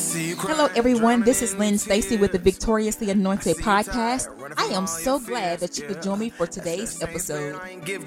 Hello, 0.00 0.68
everyone. 0.74 1.24
This 1.24 1.42
is 1.42 1.54
Lynn 1.56 1.76
Stacy 1.76 2.16
with 2.16 2.32
the 2.32 2.38
Victoriously 2.38 3.10
Anointed 3.10 3.58
podcast. 3.58 4.28
I 4.56 4.64
am 4.74 4.86
so 4.86 5.20
glad 5.20 5.60
that 5.60 5.76
you 5.76 5.84
could 5.84 6.00
join 6.00 6.18
me 6.18 6.30
for 6.30 6.46
today's 6.46 7.02
episode. 7.02 7.60
Get 7.84 8.06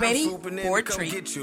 ready 0.00 0.28
for 0.28 0.78
a 0.78 0.82
treat. 0.82 1.34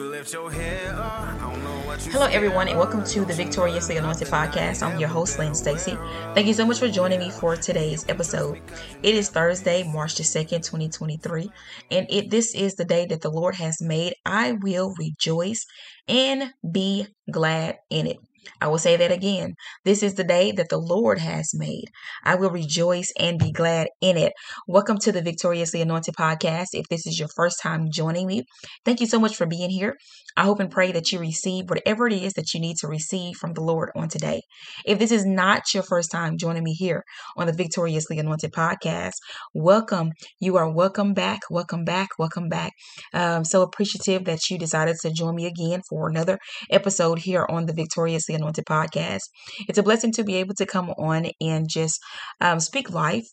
Hello, 2.00 2.27
everyone, 2.27 2.68
and 2.68 2.77
welcome 2.77 3.04
to 3.04 3.25
the 3.25 3.34
Victoriously 3.34 3.97
Anointed 3.97 4.27
podcast. 4.27 4.82
I'm 4.82 5.00
your 5.00 5.09
host, 5.09 5.39
Lynn 5.39 5.55
Stacy. 5.55 5.97
Thank 6.36 6.47
you 6.47 6.54
so 6.54 6.66
much 6.66 6.79
for 6.79 6.88
joining 6.88 7.20
me 7.20 7.32
for 7.32 7.55
today's 7.55 8.05
episode. 8.07 8.61
It 9.02 9.16
is 9.16 9.29
Thursday, 9.29 9.84
March 9.84 10.15
the 10.15 10.23
2nd, 10.23 10.64
2023, 10.64 11.50
and 11.91 12.05
it 12.10 12.29
this 12.29 12.54
is 12.54 12.75
the 12.75 12.86
day 12.86 13.07
that 13.07 13.21
the 13.21 13.32
Lord 13.32 13.55
has 13.55 13.82
made. 13.82 14.14
I 14.25 14.54
will 14.54 14.93
rejoice 14.97 15.65
and 16.07 16.54
be 16.71 17.07
glad 17.32 17.79
in 17.89 18.07
it. 18.07 18.18
I 18.61 18.68
will 18.68 18.78
say 18.78 18.97
that 18.97 19.11
again. 19.11 19.54
This 19.86 20.04
is 20.04 20.15
the 20.15 20.24
day 20.24 20.51
that 20.51 20.69
the 20.69 20.78
Lord 20.78 21.19
has 21.19 21.51
made. 21.54 21.86
I 22.24 22.36
will 22.36 22.50
rejoice 22.50 23.11
and 23.19 23.39
be 23.39 23.51
glad 23.51 23.88
in 24.01 24.18
it. 24.18 24.33
Welcome 24.68 24.97
to 25.00 25.11
the 25.11 25.21
Victoriously 25.21 25.82
Anointed 25.82 26.15
podcast. 26.15 26.68
If 26.74 26.88
this 26.89 27.05
is 27.05 27.19
your 27.19 27.29
first 27.36 27.61
time 27.61 27.88
joining 27.91 28.28
me, 28.28 28.43
thank 28.86 29.02
you 29.02 29.07
so 29.07 29.19
much 29.19 29.36
for 29.36 29.46
being 29.46 29.69
here. 29.69 29.96
I 30.36 30.43
hope 30.43 30.60
and 30.60 30.69
pray 30.69 30.91
that 30.91 31.11
you 31.11 31.19
receive 31.19 31.69
whatever 31.69 32.08
it 32.08 32.14
is 32.14 32.33
that 32.33 32.53
you 32.53 32.59
need 32.59 32.78
to 32.78 32.88
receive 32.88 33.38
from 33.38 33.53
the 33.53 33.61
Lord 33.61 33.89
on 33.95 34.08
today. 34.08 34.41
If 34.86 35.00
this 35.00 35.11
is 35.11 35.25
not 35.25 35.73
your 35.73 35.83
first 35.83 36.11
time 36.11 36.38
joining 36.38 36.64
me 36.64 36.73
here 36.73 37.03
on 37.38 37.47
the 37.47 37.53
Victoriously 37.53 38.19
Anointed 38.19 38.52
podcast, 38.52 39.14
welcome. 39.53 40.11
You 40.39 40.58
are 40.58 40.72
welcome 40.72 41.14
back, 41.14 41.41
welcome 41.50 41.83
back, 41.83 42.09
welcome 42.19 42.50
back. 42.50 42.73
Um, 43.14 43.44
so 43.44 43.61
appreciative 43.61 44.25
that 44.25 44.49
you 44.49 44.58
decided 44.58 44.97
to 45.02 45.11
join 45.11 45.36
me 45.36 45.47
again 45.47 45.81
for 45.89 46.08
another 46.08 46.38
episode 46.71 47.19
here 47.19 47.45
on 47.49 47.66
the 47.66 47.73
Victoriously 47.73 48.36
Anointed 48.38 48.66
podcast. 48.66 49.23
It's 49.67 49.77
a 49.77 49.83
blessing 49.83 50.11
to 50.13 50.23
be 50.23 50.35
able 50.35 50.55
to 50.55 50.66
come 50.66 50.89
on 50.91 51.30
and 51.41 51.67
just 51.69 51.99
um, 52.41 52.59
speak 52.59 52.89
life 52.89 53.27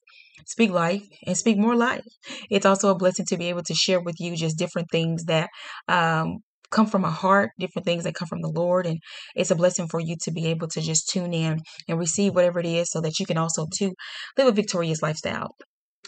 speak 0.47 0.71
life 0.71 1.07
and 1.27 1.37
speak 1.37 1.57
more 1.57 1.77
life. 1.77 2.05
It's 2.51 2.67
also 2.67 2.91
a 2.91 2.99
blessing 2.99 3.27
to 3.27 3.37
be 3.37 3.49
able 3.49 3.63
to 3.63 3.75
share 3.75 4.01
with 4.01 4.17
you 4.19 4.37
just 4.37 4.59
different 4.59 4.89
things 4.91 5.25
that 5.25 5.49
um, 5.89 6.39
come 6.71 6.87
from 6.87 7.03
my 7.03 7.11
heart, 7.11 7.51
different 7.59 7.87
things 7.87 8.05
that 8.05 8.15
come 8.15 8.29
from 8.29 8.43
the 8.43 8.53
Lord. 8.55 8.87
And 8.87 8.99
it's 9.35 9.51
a 9.51 9.57
blessing 9.57 9.89
for 9.89 10.01
you 10.01 10.17
to 10.23 10.33
be 10.33 10.47
able 10.47 10.69
to 10.69 10.81
just 10.81 11.09
tune 11.09 11.33
in 11.33 11.61
and 11.89 11.99
receive 11.99 12.35
whatever 12.35 12.61
it 12.61 12.67
is 12.67 12.91
so 12.91 13.01
that 13.01 13.19
you 13.19 13.27
can 13.27 13.39
also 13.39 13.67
too 13.73 13.95
live 14.37 14.49
a 14.49 14.53
victorious 14.53 15.03
lifestyle. 15.03 15.55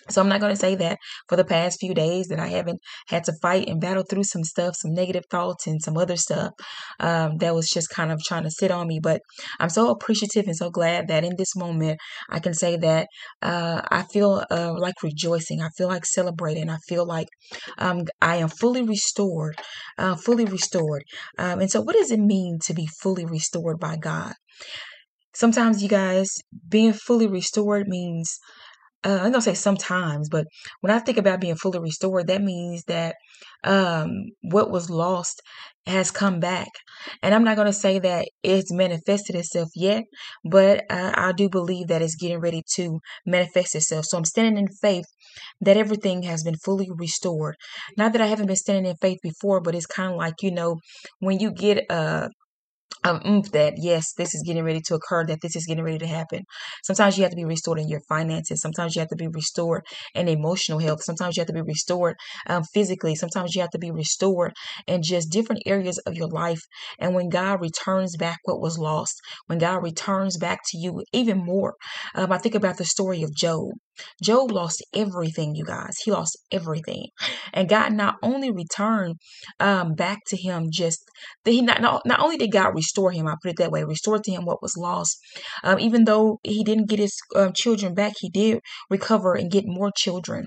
So 0.09 0.21
I'm 0.21 0.29
not 0.29 0.41
going 0.41 0.53
to 0.53 0.61
say 0.61 0.75
that 0.77 0.99
for 1.29 1.37
the 1.37 1.45
past 1.45 1.81
few 1.81 1.95
days 1.95 2.29
that 2.29 2.39
I 2.41 2.49
haven't 2.49 2.81
had 3.09 3.25
to 3.25 3.33
fight 3.43 3.69
and 3.69 3.81
battle 3.81 4.05
through 4.09 4.25
some 4.25 4.45
stuff, 4.45 4.77
some 4.77 4.93
negative 4.93 5.25
thoughts 5.31 5.67
and 5.67 5.83
some 5.83 5.97
other 5.97 6.17
stuff 6.17 6.53
um, 7.01 7.39
that 7.39 7.55
was 7.55 7.69
just 7.69 7.91
kind 7.91 8.13
of 8.13 8.21
trying 8.23 8.45
to 8.45 8.51
sit 8.51 8.71
on 8.71 8.87
me. 8.87 9.01
But 9.03 9.21
I'm 9.59 9.69
so 9.69 9.91
appreciative 9.91 10.47
and 10.47 10.57
so 10.57 10.71
glad 10.71 11.09
that 11.09 11.25
in 11.25 11.35
this 11.37 11.57
moment 11.57 11.99
I 12.31 12.39
can 12.39 12.55
say 12.55 12.77
that 12.77 13.09
uh, 13.43 13.83
I 13.91 14.03
feel 14.05 14.45
uh, 14.51 14.75
like 14.79 15.03
rejoicing. 15.03 15.61
I 15.61 15.69
feel 15.77 15.89
like 15.89 16.07
celebrating. 16.07 16.71
I 16.71 16.79
feel 16.89 17.07
like 17.07 17.29
um, 17.79 18.05
I 18.21 18.37
am 18.37 18.49
fully 18.49 18.83
restored, 18.83 19.57
uh, 19.99 20.17
fully 20.17 20.45
restored. 20.45 21.05
Um, 21.39 21.61
and 21.61 21.71
so, 21.71 21.81
what 21.81 21.97
does 21.97 22.11
it 22.11 22.21
mean 22.21 22.59
to 22.65 22.75
be 22.75 22.87
fully 22.87 23.25
restored 23.25 23.79
by 23.79 23.97
God? 23.97 24.35
Sometimes, 25.35 25.83
you 25.83 25.89
guys, 25.89 26.31
being 26.69 26.93
fully 26.93 27.27
restored 27.27 27.89
means 27.89 28.39
uh, 29.07 29.19
I'm 29.23 29.33
gonna 29.33 29.43
say 29.43 29.55
sometimes, 29.55 30.29
but 30.29 30.47
when 30.81 30.93
I 30.93 30.99
think 31.01 31.19
about 31.19 31.41
being 31.41 31.57
fully 31.57 31.79
restored, 31.81 32.27
that 32.29 32.43
means 32.43 32.85
that 32.85 33.17
um, 33.65 34.11
what 34.43 34.71
was 34.71 34.91
lost 34.91 35.43
has 35.87 36.11
come 36.11 36.41
back. 36.41 36.69
And 37.23 37.35
I'm 37.35 37.45
not 37.45 37.57
gonna 37.57 37.73
say 37.73 37.99
that 38.01 38.29
it's 38.43 38.73
manifested 38.73 39.37
itself 39.37 39.69
yet, 39.77 40.05
but 40.45 40.85
I, 40.91 41.29
I 41.29 41.33
do 41.33 41.49
believe 41.49 41.89
that 41.89 42.03
it's 42.03 42.17
getting 42.17 42.41
ready 42.41 42.63
to 42.75 43.01
manifest 43.27 43.75
itself. 43.77 44.07
So 44.07 44.19
I'm 44.19 44.25
standing 44.25 44.59
in 44.59 44.69
faith 44.83 45.07
that 45.61 45.77
everything 45.77 46.23
has 46.25 46.43
been 46.43 46.57
fully 46.65 46.89
restored. 46.95 47.57
Not 47.97 48.13
that 48.13 48.23
I 48.23 48.27
haven't 48.27 48.47
been 48.47 48.57
standing 48.57 48.91
in 48.91 48.97
faith 48.97 49.19
before, 49.23 49.61
but 49.61 49.75
it's 49.75 49.87
kind 49.87 50.13
of 50.13 50.19
like 50.19 50.43
you 50.43 50.51
know 50.51 50.79
when 51.21 51.41
you 51.41 51.53
get 51.53 51.85
a 51.91 52.31
um, 53.07 53.43
that 53.53 53.75
yes, 53.79 54.13
this 54.15 54.35
is 54.35 54.43
getting 54.47 54.65
ready 54.65 54.81
to 54.87 54.95
occur, 54.95 55.25
that 55.27 55.41
this 55.43 55.57
is 55.57 55.67
getting 55.67 55.85
ready 55.85 55.99
to 55.99 56.07
happen. 56.07 56.45
Sometimes 56.85 57.17
you 57.17 57.23
have 57.25 57.31
to 57.31 57.37
be 57.37 57.45
restored 57.45 57.79
in 57.79 57.89
your 57.89 58.01
finances. 58.09 58.61
Sometimes 58.61 58.95
you 58.97 59.01
have 59.01 59.09
to 59.11 59.17
be 59.17 59.29
restored 59.29 59.85
in 60.15 60.29
emotional 60.29 60.79
health. 60.79 61.03
Sometimes 61.03 61.37
you 61.37 61.41
have 61.43 61.49
to 61.49 61.55
be 61.55 61.63
restored 61.63 62.17
um, 62.47 62.65
physically. 62.75 63.15
Sometimes 63.15 63.55
you 63.55 63.61
have 63.61 63.71
to 63.71 63.79
be 63.79 63.91
restored 63.91 64.53
in 64.87 65.03
just 65.03 65.31
different 65.31 65.63
areas 65.67 65.99
of 65.99 66.15
your 66.15 66.29
life. 66.29 66.61
And 66.99 67.15
when 67.15 67.29
God 67.29 67.61
returns 67.61 68.17
back 68.17 68.39
what 68.45 68.61
was 68.61 68.79
lost, 68.79 69.21
when 69.47 69.59
God 69.59 69.83
returns 69.83 70.37
back 70.39 70.61
to 70.71 70.79
you 70.79 71.05
even 71.13 71.39
more, 71.39 71.75
um, 72.15 72.33
I 72.33 72.39
think 72.39 72.55
about 72.55 72.79
the 72.79 72.85
story 72.85 73.23
of 73.23 73.35
Job. 73.35 73.71
Job 74.23 74.51
lost 74.53 74.85
everything, 74.95 75.55
you 75.55 75.65
guys. 75.65 75.99
He 75.99 76.11
lost 76.11 76.39
everything. 76.51 77.09
And 77.53 77.69
God 77.69 77.93
not 77.93 78.17
only 78.23 78.51
returned 78.51 79.17
um, 79.61 79.95
back 79.95 80.19
to 80.29 80.37
him 80.37 80.69
just 80.71 81.05
that 81.45 81.51
he 81.53 81.63
not, 81.63 81.81
not, 81.81 82.03
not 82.07 82.21
only 82.21 82.37
did 82.37 82.53
God 82.53 82.75
restore 82.75 83.13
him, 83.13 83.27
I 83.27 83.35
put 83.43 83.53
it 83.53 83.57
that 83.59 83.71
way, 83.71 83.85
restore 83.85 84.19
to 84.19 84.31
him 84.31 84.45
what 84.45 84.63
was 84.63 84.77
lost. 84.77 85.19
Um, 85.65 85.79
even 85.79 86.05
though 86.05 86.39
he 86.43 86.65
didn't 86.65 86.89
get 86.89 86.99
his 86.99 87.17
um, 87.35 87.53
children 87.55 87.95
back, 87.95 88.15
he 88.19 88.29
did 88.31 88.61
recover 88.91 89.35
and 89.35 89.51
get 89.51 89.65
more 89.67 89.91
children. 89.97 90.47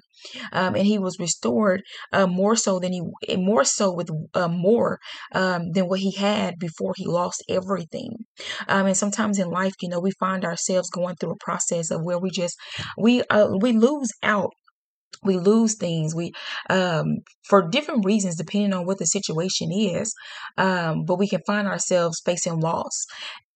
Um, 0.52 0.76
and 0.76 0.86
he 0.86 0.98
was 0.98 1.20
restored 1.20 1.82
uh, 2.12 2.28
more 2.28 2.56
so 2.56 2.80
than 2.80 2.94
he 2.94 3.02
more 3.38 3.64
so 3.64 3.94
with 3.94 4.10
uh, 4.34 4.48
more 4.48 5.00
um, 5.34 5.72
than 5.72 5.88
what 5.88 6.00
he 6.00 6.12
had 6.12 6.60
before 6.60 6.94
he 6.96 7.06
lost 7.06 7.44
everything. 7.50 8.26
Um, 8.68 8.88
and 8.88 8.98
sometimes 8.98 9.40
in 9.40 9.50
life, 9.50 9.74
you 9.82 9.90
know, 9.90 10.00
we 10.00 10.12
find 10.20 10.46
ourselves 10.46 10.90
going 10.90 11.16
through 11.16 11.32
a 11.32 11.44
process 11.44 11.92
of 11.92 12.04
where 12.04 12.20
we 12.20 12.30
just 12.30 12.58
we 12.98 13.24
uh, 13.24 13.50
we 13.62 13.72
lose 13.74 14.10
out. 14.24 14.52
We 15.22 15.38
lose 15.38 15.76
things. 15.76 16.16
We 16.16 16.32
um 16.70 17.18
for 17.44 17.68
different 17.68 18.06
reasons 18.06 18.38
depending 18.38 18.74
on 18.74 18.86
what 18.86 19.00
the 19.00 19.06
situation 19.06 19.70
is 19.72 20.14
um 20.58 21.04
but 21.04 21.20
we 21.20 21.28
can 21.28 21.42
find 21.46 21.68
ourselves 21.68 22.22
facing 22.24 22.60
loss 22.62 23.06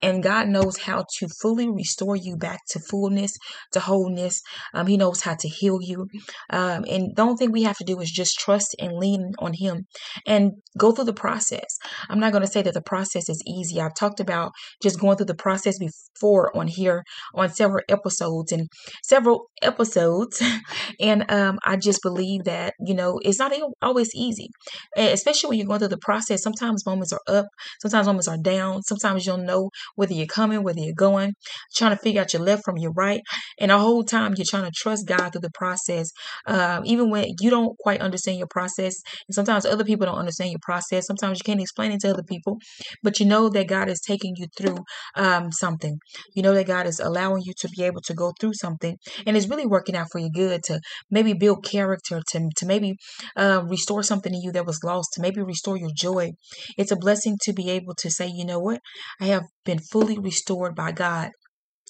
and 0.04 0.22
God 0.22 0.50
knows 0.50 0.78
how 0.78 1.06
to 1.18 1.28
fully 1.42 1.70
restore 1.70 2.16
you 2.16 2.36
back 2.36 2.60
to 2.72 2.80
fullness, 2.80 3.32
to 3.72 3.80
wholeness. 3.80 4.42
Um, 4.74 4.88
he 4.88 4.98
knows 4.98 5.22
how 5.22 5.36
to 5.36 5.48
heal 5.48 5.80
you. 5.82 6.08
Um, 6.50 6.86
and 6.90 7.16
the 7.16 7.22
only 7.22 7.38
thing 7.38 7.52
we 7.52 7.64
have 7.64 7.78
to 7.78 7.86
do 7.86 8.00
is 8.02 8.12
just 8.12 8.38
trust 8.38 8.76
and 8.80 8.98
lean 8.98 9.32
on 9.40 9.54
Him 9.54 9.88
and 10.28 10.52
go 10.78 10.92
through 10.92 11.06
the 11.06 11.14
process. 11.14 11.78
I'm 12.10 12.20
not 12.20 12.34
going 12.34 12.44
to 12.44 12.52
say 12.52 12.62
that 12.62 12.74
the 12.74 12.82
process 12.82 13.30
is 13.30 13.42
easy. 13.48 13.80
I've 13.80 13.96
talked 13.96 14.20
about 14.20 14.52
just 14.82 15.00
going 15.00 15.18
through 15.18 15.28
the 15.28 15.36
process 15.36 15.78
before 15.80 16.56
on 16.56 16.68
here 16.68 17.04
on 17.34 17.50
several 17.50 17.84
episodes 17.90 18.52
and 18.52 18.68
several 19.04 19.48
episodes. 19.62 20.42
and 21.00 21.30
um, 21.32 21.60
I 21.66 21.78
just 21.78 22.02
believe 22.04 22.44
that, 22.44 22.74
you 22.86 22.94
know, 22.94 23.20
it's 23.24 23.40
not 23.40 23.54
always 23.82 24.14
easy, 24.14 24.50
especially 24.98 25.50
when 25.50 25.60
you're 25.60 25.68
going 25.68 25.80
through 25.80 25.88
the 25.90 25.98
process. 25.98 26.44
Sometimes 26.44 26.86
moments 26.86 27.14
are 27.14 27.22
up, 27.28 27.46
sometimes 27.82 28.08
moments 28.08 28.28
are 28.28 28.38
down, 28.38 28.82
sometimes 28.84 29.26
you'll 29.26 29.38
know 29.38 29.70
whether 29.96 30.14
you're 30.14 30.26
coming, 30.26 30.64
whether 30.64 30.80
you're 30.80 30.94
going, 30.94 31.34
trying 31.76 31.96
to 31.96 32.02
figure 32.02 32.22
out 32.22 32.34
your 32.34 32.42
left 32.42 32.64
from 32.66 32.78
your 32.78 32.92
right. 32.92 33.22
And 33.60 33.72
the 33.72 33.78
whole 33.78 34.04
time 34.04 34.34
you're 34.38 34.46
trying 34.50 34.66
to 34.66 34.72
trust 34.76 35.08
God 35.08 35.30
through 35.30 35.42
the 35.42 35.52
process, 35.52 36.12
um, 36.46 36.84
even 36.86 37.10
when 37.10 37.26
you 37.40 37.50
don't 37.50 37.78
quite 37.80 38.02
understand 38.02 38.38
your 38.38 38.48
process. 38.48 38.96
And 39.28 39.36
sometimes 39.36 39.66
other 39.66 39.84
people 39.84 40.06
don't 40.06 40.18
understand 40.18 40.52
your 40.52 40.60
process. 40.62 41.08
Sometimes 41.08 41.40
you 41.40 41.44
can't 41.44 41.62
explain 41.62 41.92
it 41.92 42.02
to 42.02 42.12
other 42.12 42.24
people, 42.24 42.58
but 43.02 43.20
you 43.20 43.26
know 43.26 43.50
that 43.50 43.68
God 43.68 43.90
is 43.90 44.02
taking 44.02 44.34
you 44.36 44.48
through 44.58 44.78
um, 45.16 45.52
something. 45.52 45.98
You 46.36 46.44
know 46.44 46.54
that 46.54 46.68
God 46.68 46.88
is 46.88 47.00
allowing 47.00 47.44
you 47.46 47.54
to 47.60 47.70
be 47.70 47.84
able 47.84 48.02
to 48.02 48.14
go 48.14 48.34
through 48.40 48.54
something, 48.54 48.98
and 49.26 49.38
it's 49.38 49.48
really 49.48 49.66
working 49.66 49.96
out 49.96 50.08
for 50.12 50.20
your 50.20 50.30
good 50.30 50.64
to 50.66 50.80
maybe 51.10 51.34
build 51.34 51.66
character, 51.66 52.22
to 52.32 52.50
to 52.58 52.66
maybe 52.66 52.96
uh, 53.36 53.64
restore 53.68 54.04
something 54.04 54.34
in 54.34 54.42
you 54.42 54.52
that 54.52 54.66
was 54.66 54.84
lost, 54.84 55.14
to 55.14 55.22
maybe 55.22 55.42
restore 55.42 55.78
your 55.78 55.92
joy. 55.96 56.32
It's 56.78 56.92
a 56.92 56.96
blessing 56.96 57.38
to 57.44 57.54
be 57.54 57.70
able 57.70 57.96
to 57.96 58.10
say, 58.10 58.28
you 58.28 58.46
know 58.46 58.60
what, 58.60 58.80
I 59.20 59.26
have 59.26 59.44
been 59.66 59.73
fully 59.82 60.18
restored 60.18 60.76
by 60.76 60.92
God 60.92 61.32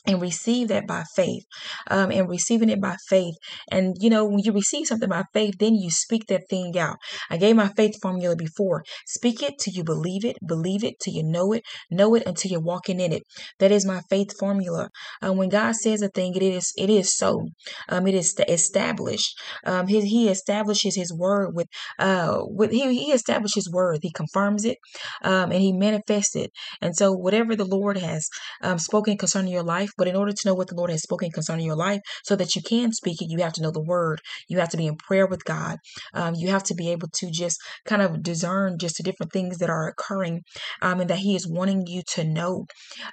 and 0.05 0.21
receive 0.21 0.67
that 0.67 0.85
by 0.87 1.03
faith 1.15 1.43
um, 1.89 2.11
and 2.11 2.29
receiving 2.29 2.69
it 2.69 2.81
by 2.81 2.95
faith. 3.07 3.35
And 3.71 3.95
you 3.99 4.09
know 4.09 4.25
when 4.25 4.39
you 4.39 4.51
receive 4.51 4.87
something 4.87 5.09
by 5.09 5.23
faith 5.33 5.55
then 5.59 5.75
you 5.75 5.89
speak 5.89 6.27
that 6.27 6.49
thing 6.49 6.77
out. 6.77 6.97
I 7.29 7.37
gave 7.37 7.55
my 7.55 7.69
faith 7.69 7.99
formula 8.01 8.35
before. 8.35 8.83
Speak 9.07 9.41
it 9.41 9.59
till 9.59 9.73
you 9.73 9.83
believe 9.83 10.25
it 10.25 10.37
believe 10.45 10.83
it 10.83 10.95
till 10.99 11.13
you 11.13 11.23
know 11.23 11.53
it 11.53 11.63
know 11.89 12.15
it 12.15 12.23
until 12.25 12.51
you're 12.51 12.59
walking 12.59 12.99
in 12.99 13.13
it. 13.13 13.23
That 13.59 13.71
is 13.71 13.85
my 13.85 14.01
faith 14.09 14.37
formula. 14.37 14.89
Um, 15.21 15.37
when 15.37 15.49
god 15.49 15.75
says 15.75 16.01
a 16.01 16.09
thing 16.09 16.35
it 16.35 16.43
is 16.43 16.73
it 16.77 16.89
is 16.89 17.15
so. 17.15 17.47
Um, 17.89 18.07
it 18.07 18.15
is 18.15 18.35
established. 18.47 19.39
Um, 19.65 19.87
he, 19.87 20.01
he 20.01 20.29
establishes 20.29 20.95
his 20.95 21.13
word 21.13 21.51
with 21.53 21.67
uh 21.99 22.39
with 22.43 22.71
he, 22.71 23.05
he 23.05 23.11
establishes 23.11 23.69
word. 23.71 23.99
He 24.01 24.11
confirms 24.11 24.65
it 24.65 24.77
um, 25.21 25.51
and 25.51 25.61
he 25.61 25.71
manifests 25.71 26.35
it. 26.35 26.51
And 26.81 26.95
so 26.95 27.11
whatever 27.11 27.55
the 27.55 27.65
lord 27.65 27.97
has 27.97 28.29
um, 28.61 28.79
spoken 28.79 29.17
concerning 29.17 29.51
your 29.51 29.63
life 29.63 29.92
But 29.97 30.07
in 30.07 30.15
order 30.15 30.31
to 30.31 30.47
know 30.47 30.53
what 30.53 30.67
the 30.67 30.75
Lord 30.75 30.91
has 30.91 31.01
spoken 31.01 31.31
concerning 31.31 31.65
your 31.65 31.75
life, 31.75 32.01
so 32.23 32.35
that 32.35 32.55
you 32.55 32.61
can 32.61 32.91
speak 32.91 33.21
it, 33.21 33.29
you 33.29 33.39
have 33.39 33.53
to 33.53 33.61
know 33.61 33.71
the 33.71 33.81
word. 33.83 34.21
You 34.47 34.59
have 34.59 34.69
to 34.69 34.77
be 34.77 34.87
in 34.87 34.95
prayer 34.95 35.27
with 35.27 35.43
God. 35.45 35.77
Um, 36.13 36.35
you 36.35 36.49
have 36.49 36.63
to 36.63 36.75
be 36.75 36.91
able 36.91 37.09
to 37.13 37.29
just 37.31 37.59
kind 37.85 38.01
of 38.01 38.23
discern 38.23 38.77
just 38.79 38.97
the 38.97 39.03
different 39.03 39.31
things 39.31 39.57
that 39.57 39.69
are 39.69 39.87
occurring 39.87 40.41
um, 40.81 40.99
and 41.01 41.09
that 41.09 41.19
He 41.19 41.35
is 41.35 41.47
wanting 41.47 41.85
you 41.87 42.01
to 42.13 42.23
know. 42.23 42.65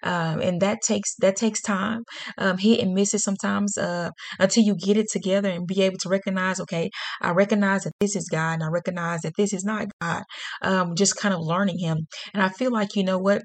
Um, 0.02 0.40
and 0.40 0.60
that 0.60 0.78
takes 0.82 1.14
that 1.16 1.36
takes 1.36 1.60
time. 1.60 2.04
Um, 2.38 2.58
hit 2.58 2.80
and 2.80 2.94
misses 2.94 3.22
sometimes 3.22 3.76
uh, 3.78 4.10
until 4.38 4.64
you 4.64 4.74
get 4.76 4.96
it 4.96 5.06
together 5.10 5.48
and 5.48 5.66
be 5.66 5.82
able 5.82 5.98
to 5.98 6.08
recognize, 6.08 6.60
okay, 6.60 6.90
I 7.20 7.30
recognize 7.30 7.84
that 7.84 7.92
this 8.00 8.16
is 8.16 8.28
God 8.30 8.54
and 8.54 8.64
I 8.64 8.68
recognize 8.68 9.22
that 9.22 9.36
this 9.36 9.52
is 9.52 9.64
not 9.64 9.88
God. 10.00 10.22
Um, 10.62 10.94
just 10.94 11.16
kind 11.16 11.34
of 11.34 11.40
learning 11.40 11.78
Him. 11.78 12.06
And 12.34 12.42
I 12.42 12.48
feel 12.48 12.70
like, 12.70 12.96
you 12.96 13.04
know 13.04 13.18
what? 13.18 13.42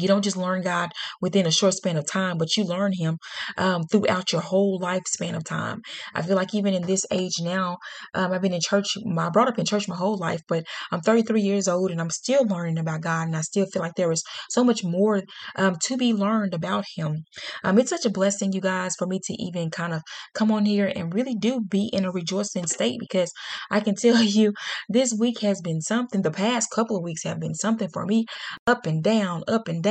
You 0.00 0.08
don't 0.08 0.22
just 0.22 0.36
learn 0.36 0.62
God 0.62 0.90
within 1.20 1.46
a 1.46 1.50
short 1.50 1.74
span 1.74 1.96
of 1.96 2.06
time, 2.06 2.38
but 2.38 2.56
you 2.56 2.64
learn 2.64 2.92
Him 2.92 3.18
um, 3.56 3.84
throughout 3.84 4.32
your 4.32 4.40
whole 4.40 4.80
lifespan 4.80 5.36
of 5.36 5.44
time. 5.44 5.82
I 6.14 6.22
feel 6.22 6.36
like 6.36 6.54
even 6.54 6.74
in 6.74 6.82
this 6.82 7.04
age 7.10 7.40
now, 7.40 7.78
um, 8.14 8.32
I've 8.32 8.42
been 8.42 8.52
in 8.52 8.60
church, 8.60 8.96
I 9.18 9.28
brought 9.30 9.48
up 9.48 9.58
in 9.58 9.66
church 9.66 9.88
my 9.88 9.96
whole 9.96 10.16
life, 10.16 10.42
but 10.48 10.64
I'm 10.90 11.00
33 11.00 11.40
years 11.40 11.68
old 11.68 11.90
and 11.90 12.00
I'm 12.00 12.10
still 12.10 12.44
learning 12.46 12.78
about 12.78 13.02
God, 13.02 13.26
and 13.26 13.36
I 13.36 13.42
still 13.42 13.66
feel 13.66 13.82
like 13.82 13.94
there 13.96 14.12
is 14.12 14.22
so 14.50 14.64
much 14.64 14.84
more 14.84 15.22
um, 15.56 15.76
to 15.84 15.96
be 15.96 16.12
learned 16.12 16.54
about 16.54 16.84
Him. 16.96 17.24
Um, 17.64 17.78
it's 17.78 17.90
such 17.90 18.06
a 18.06 18.10
blessing, 18.10 18.52
you 18.52 18.60
guys, 18.60 18.94
for 18.96 19.06
me 19.06 19.20
to 19.24 19.42
even 19.42 19.70
kind 19.70 19.92
of 19.92 20.02
come 20.34 20.50
on 20.50 20.64
here 20.64 20.90
and 20.94 21.14
really 21.14 21.34
do 21.34 21.60
be 21.60 21.90
in 21.92 22.04
a 22.04 22.10
rejoicing 22.10 22.66
state 22.66 22.98
because 22.98 23.32
I 23.70 23.80
can 23.80 23.94
tell 24.06 24.22
you 24.22 24.52
this 24.88 25.14
week 25.18 25.40
has 25.40 25.60
been 25.60 25.80
something. 25.80 26.22
The 26.22 26.30
past 26.30 26.70
couple 26.74 26.96
of 26.96 27.02
weeks 27.02 27.24
have 27.24 27.40
been 27.40 27.54
something 27.54 27.88
for 27.88 28.06
me, 28.06 28.26
up 28.66 28.86
and 28.86 29.02
down, 29.02 29.42
up 29.48 29.68
and 29.68 29.82
down, 29.82 29.85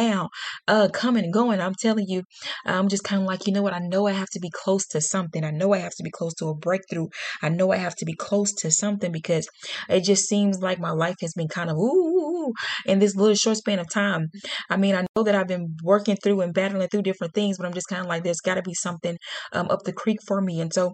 uh, 0.68 0.88
coming 0.94 1.24
and 1.24 1.34
going. 1.34 1.62
I'm 1.62 1.76
telling 1.76 2.06
you, 2.08 2.24
I'm 2.66 2.88
just 2.88 3.04
kind 3.04 3.22
of 3.22 3.28
like, 3.28 3.48
you 3.48 3.54
know 3.54 3.62
what? 3.62 3.74
I 3.74 3.80
know 3.80 4.08
I 4.08 4.12
have 4.12 4.30
to 4.32 4.40
be 4.40 4.50
close 4.52 4.86
to 4.88 5.02
something. 5.02 5.44
I 5.44 5.52
know 5.52 5.74
I 5.74 5.80
have 5.80 5.96
to 5.98 6.04
be 6.04 6.12
close 6.12 6.34
to 6.36 6.48
a 6.50 6.56
breakthrough. 6.56 7.08
I 7.42 7.50
know 7.50 7.72
I 7.72 7.78
have 7.78 7.96
to 7.98 8.06
be 8.06 8.16
close 8.16 8.54
to 8.54 8.72
something 8.72 9.12
because 9.12 9.48
it 9.90 10.04
just 10.04 10.28
seems 10.28 10.60
like 10.60 10.80
my 10.80 10.92
life 10.92 11.16
has 11.22 11.34
been 11.34 11.48
kind 11.48 11.70
of 11.70 11.78
ooh 11.78 12.54
in 12.86 13.00
this 13.00 13.16
little 13.16 13.36
short 13.36 13.58
span 13.58 13.80
of 13.80 13.90
time. 13.90 14.28
I 14.70 14.78
mean, 14.78 14.96
I 14.96 15.06
know 15.16 15.24
that 15.24 15.36
I've 15.36 15.48
been 15.48 15.76
working 15.84 16.18
through 16.18 16.42
and 16.42 16.54
battling 16.54 16.88
through 16.88 17.04
different 17.04 17.34
things, 17.34 17.58
but 17.58 17.66
I'm 17.66 17.74
just 17.74 17.88
kind 17.88 18.02
of 18.02 18.08
like, 18.08 18.24
there's 18.24 18.42
got 18.42 18.56
to 18.56 18.62
be 18.62 18.74
something 18.74 19.18
um, 19.54 19.68
up 19.70 19.84
the 19.84 19.94
creek 19.94 20.20
for 20.28 20.42
me. 20.42 20.60
And 20.60 20.74
so 20.74 20.94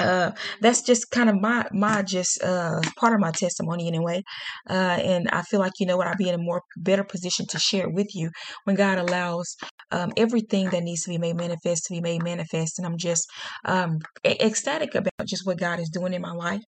uh 0.00 0.30
that's 0.60 0.82
just 0.82 1.10
kind 1.10 1.28
of 1.28 1.40
my 1.40 1.66
my 1.72 2.02
just 2.02 2.42
uh 2.42 2.80
part 2.98 3.14
of 3.14 3.20
my 3.20 3.30
testimony 3.32 3.86
anyway. 3.88 4.22
Uh 4.68 4.98
and 5.02 5.28
i 5.30 5.42
feel 5.42 5.60
like 5.60 5.72
you 5.78 5.86
know 5.86 5.96
what 5.96 6.06
i'll 6.06 6.16
be 6.16 6.28
in 6.28 6.34
a 6.34 6.38
more 6.42 6.62
better 6.76 7.04
position 7.04 7.46
to 7.46 7.58
share 7.58 7.88
with 7.88 8.14
you 8.14 8.30
when 8.64 8.76
god 8.76 8.98
allows 8.98 9.56
um 9.90 10.12
everything 10.16 10.68
that 10.70 10.82
needs 10.82 11.02
to 11.02 11.10
be 11.10 11.18
made 11.18 11.36
manifest 11.36 11.84
to 11.86 11.94
be 11.94 12.00
made 12.00 12.22
manifest. 12.22 12.78
And 12.78 12.86
i'm 12.86 12.98
just 12.98 13.26
um 13.64 13.98
ecstatic 14.24 14.94
about 14.94 15.12
just 15.26 15.46
what 15.46 15.58
god 15.58 15.80
is 15.80 15.88
doing 15.90 16.12
in 16.14 16.22
my 16.22 16.32
life 16.32 16.62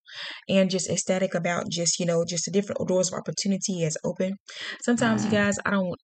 and 0.49 0.71
just 0.71 0.89
ecstatic 0.91 1.35
about 1.35 1.69
just 1.71 1.99
you 2.01 2.07
know 2.07 2.25
just 2.25 2.45
the 2.47 2.51
different 2.51 2.87
doors 2.89 3.13
of 3.13 3.19
opportunity 3.19 3.81
has 3.83 3.97
opened. 4.05 4.37
Sometimes 4.83 5.25
you 5.25 5.31
guys 5.31 5.57
i 5.65 5.71
don't 5.71 5.95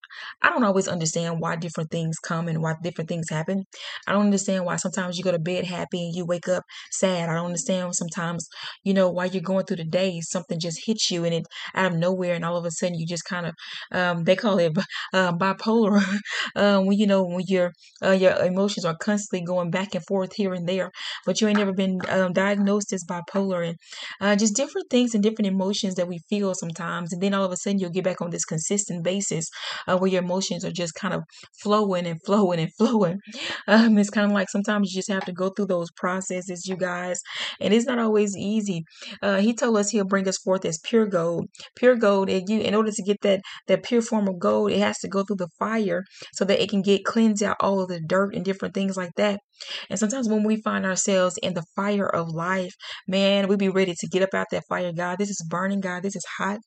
i 0.43 0.51
don't 0.51 0.65
always 0.65 0.89
understand 0.89 1.41
why 1.41 1.57
different 1.57 1.91
things 1.91 2.17
come 2.19 2.49
and 2.49 2.63
why 2.63 2.75
different 2.83 3.09
things 3.09 3.29
happen. 3.31 3.65
I 4.07 4.13
don't 4.13 4.27
understand 4.27 4.65
why 4.65 4.77
sometimes 4.77 5.17
you 5.19 5.25
go 5.25 5.33
to 5.33 5.39
bed 5.39 5.65
happy 5.65 6.05
and 6.07 6.15
you 6.15 6.25
wake 6.27 6.49
up 6.49 6.65
sad 6.91 7.16
I 7.23 7.35
don't 7.35 7.47
understand 7.47 7.95
sometimes, 7.95 8.49
you 8.85 8.95
know, 8.95 9.11
while 9.11 9.27
you're 9.27 9.43
going 9.43 9.65
through 9.65 9.79
the 9.79 9.85
day, 9.85 10.21
something 10.21 10.59
just 10.59 10.81
hits 10.87 11.11
you 11.11 11.25
and 11.25 11.35
it 11.35 11.47
out 11.75 11.93
of 11.93 11.99
nowhere, 11.99 12.35
and 12.35 12.45
all 12.45 12.57
of 12.57 12.65
a 12.65 12.71
sudden 12.71 12.99
you 12.99 13.07
just 13.07 13.25
kind 13.25 13.47
of, 13.47 13.55
um, 13.93 14.25
they 14.25 14.37
call 14.37 14.59
it 14.59 14.77
uh, 15.13 15.33
bipolar, 15.37 16.03
um, 16.57 16.87
when 16.87 16.99
you 16.99 17.07
know 17.07 17.25
when 17.25 17.45
your 17.47 17.73
uh, 18.03 18.11
your 18.13 18.33
emotions 18.45 18.85
are 18.85 18.97
constantly 18.97 19.45
going 19.45 19.71
back 19.71 19.95
and 19.95 20.05
forth 20.07 20.35
here 20.35 20.55
and 20.55 20.69
there, 20.69 20.91
but 21.25 21.41
you 21.41 21.49
ain't 21.49 21.59
never 21.59 21.73
been 21.73 21.99
um, 22.09 22.33
diagnosed 22.33 22.93
as 22.93 23.05
bipolar, 23.05 23.67
and 23.69 23.77
uh, 24.21 24.37
just 24.37 24.57
different 24.57 24.89
things 24.91 25.15
and 25.15 25.23
different 25.23 25.47
emotions 25.47 25.95
that 25.95 26.09
we 26.09 26.19
feel 26.29 26.55
sometimes, 26.55 27.13
and 27.13 27.23
then 27.23 27.35
all 27.35 27.45
of 27.45 27.53
a 27.53 27.57
sudden 27.57 27.79
you'll 27.79 27.91
get 27.91 28.05
back 28.05 28.21
on 28.21 28.31
this 28.31 28.45
consistent 28.45 29.05
basis 29.05 29.49
uh, 29.87 29.97
where 29.97 30.11
your 30.11 30.23
emotions 30.23 30.65
are 30.65 30.73
just 30.73 30.95
kind 30.95 31.15
of 31.15 31.23
flowing 31.63 32.07
and 32.07 32.21
flowing 32.25 32.61
and 32.61 32.73
flowing. 32.79 33.19
Um, 33.67 33.99
it's 33.99 34.11
kind 34.11 34.27
of 34.27 34.33
like 34.33 34.49
sometimes 34.51 34.93
you 34.93 34.99
just 34.99 35.11
have 35.11 35.25
to 35.25 35.33
go 35.33 35.51
through 35.51 35.67
those 35.67 35.91
processes, 35.93 36.67
you 36.67 36.77
guys 36.77 37.06
guys, 37.07 37.21
and 37.61 37.73
it's 37.75 37.87
not 37.87 37.99
always 37.99 38.37
easy. 38.37 38.85
Uh, 39.23 39.39
he 39.39 39.55
told 39.55 39.77
us 39.77 39.91
he'll 39.91 40.05
bring 40.05 40.29
us 40.29 40.39
forth 40.39 40.65
as 40.65 40.79
pure 40.85 41.07
gold. 41.07 41.47
Pure 41.77 41.97
gold, 41.97 42.29
and 42.29 42.49
you 42.49 42.61
in 42.61 42.75
order 42.75 42.91
to 42.91 43.03
get 43.03 43.21
that 43.23 43.41
that 43.67 43.83
pure 43.83 44.03
form 44.03 44.29
of 44.29 44.39
gold, 44.39 44.73
it 44.73 44.79
has 44.79 44.99
to 44.99 45.09
go 45.09 45.23
through 45.23 45.37
the 45.37 45.49
fire 45.59 46.05
so 46.33 46.45
that 46.45 46.63
it 46.63 46.71
can 46.71 46.83
get 46.83 47.05
cleansed 47.05 47.43
out 47.43 47.57
all 47.61 47.81
of 47.81 47.89
the 47.89 48.01
dirt 48.01 48.35
and 48.35 48.45
different 48.45 48.75
things 48.75 48.97
like 48.97 49.13
that. 49.17 49.41
And 49.89 49.99
sometimes 49.99 50.29
when 50.29 50.45
we 50.45 50.61
find 50.63 50.85
ourselves 50.85 51.39
in 51.43 51.55
the 51.55 51.65
fire 51.75 52.07
of 52.07 52.29
life, 52.29 52.75
man, 53.09 53.49
we 53.49 53.57
be 53.57 53.69
ready 53.69 53.95
to 53.99 54.09
get 54.09 54.23
up 54.23 54.35
out 54.35 54.47
that 54.51 54.65
fire. 54.69 54.93
God, 54.93 55.19
this 55.19 55.31
is 55.31 55.45
burning. 55.49 55.81
God, 55.81 56.03
this 56.03 56.17
is 56.17 56.25
hot. 56.39 56.59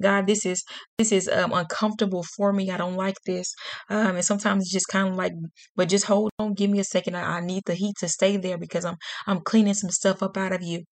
God, 0.00 0.26
this 0.26 0.46
is 0.46 0.64
this 0.96 1.12
is 1.12 1.28
um, 1.28 1.52
uncomfortable 1.52 2.24
for 2.36 2.52
me. 2.52 2.70
I 2.70 2.76
don't 2.76 2.96
like 2.96 3.16
this. 3.26 3.54
Um, 3.90 4.16
and 4.16 4.24
sometimes 4.24 4.64
it's 4.64 4.72
just 4.72 4.88
kind 4.88 5.08
of 5.08 5.14
like, 5.14 5.32
but 5.76 5.88
just 5.88 6.06
hold 6.06 6.30
on. 6.38 6.54
Give 6.54 6.70
me 6.70 6.80
a 6.80 6.84
second. 6.84 7.16
I, 7.16 7.38
I 7.38 7.40
need 7.40 7.62
the 7.66 7.74
heat 7.74 7.94
to 8.00 8.08
stay 8.08 8.36
there 8.36 8.58
because 8.58 8.84
I'm 8.84 8.96
I'm 9.26 9.40
cleaning 9.40 9.74
some 9.74 9.87
stuff 9.92 10.22
up 10.22 10.36
out 10.36 10.52
of 10.52 10.62
you. 10.62 10.84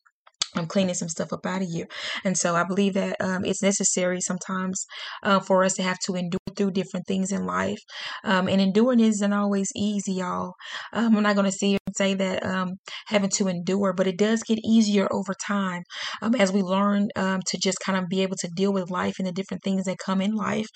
I'm 0.57 0.67
cleaning 0.67 0.95
some 0.95 1.09
stuff 1.09 1.33
up 1.33 1.47
out 1.47 1.63
of 1.63 1.69
you. 1.69 1.87
And 2.25 2.37
so 2.37 2.55
I 2.57 2.65
believe 2.65 2.95
that 2.95 3.17
um, 3.21 3.45
it's 3.45 3.63
necessary 3.63 4.21
sometimes 4.21 4.87
uh, 5.23 5.41
for 5.41 5.65
us 5.65 5.75
to 5.75 5.83
have 5.83 5.99
to 6.07 6.15
endure 6.15 6.39
through 6.57 6.71
different 6.71 7.07
things 7.07 7.33
in 7.33 7.45
life. 7.45 7.79
Um, 8.25 8.49
and 8.49 8.61
enduring 8.61 9.01
isn't 9.01 9.33
always 9.33 9.69
easy, 9.77 10.15
y'all. 10.15 10.55
Um, 10.93 11.17
I'm 11.17 11.23
not 11.23 11.35
going 11.35 11.51
to 11.51 11.53
sit 11.53 11.79
and 11.87 11.97
say 11.97 12.15
that 12.15 12.45
um, 12.45 12.77
having 13.07 13.31
to 13.31 13.49
endure, 13.49 13.93
but 13.93 14.07
it 14.07 14.17
does 14.17 14.43
get 14.43 14.59
easier 14.65 15.07
over 15.13 15.35
time 15.35 15.83
um, 16.23 16.35
as 16.35 16.53
we 16.53 16.63
learn 16.63 17.09
um, 17.17 17.41
to 17.47 17.59
just 17.59 17.79
kind 17.81 17.99
of 17.99 18.09
be 18.09 18.23
able 18.23 18.37
to 18.37 18.49
deal 18.49 18.73
with 18.73 18.91
life 18.91 19.17
and 19.19 19.27
the 19.27 19.33
different 19.33 19.63
things 19.63 19.85
that 19.85 19.99
come 19.99 20.21
in 20.21 20.35
life. 20.35 20.67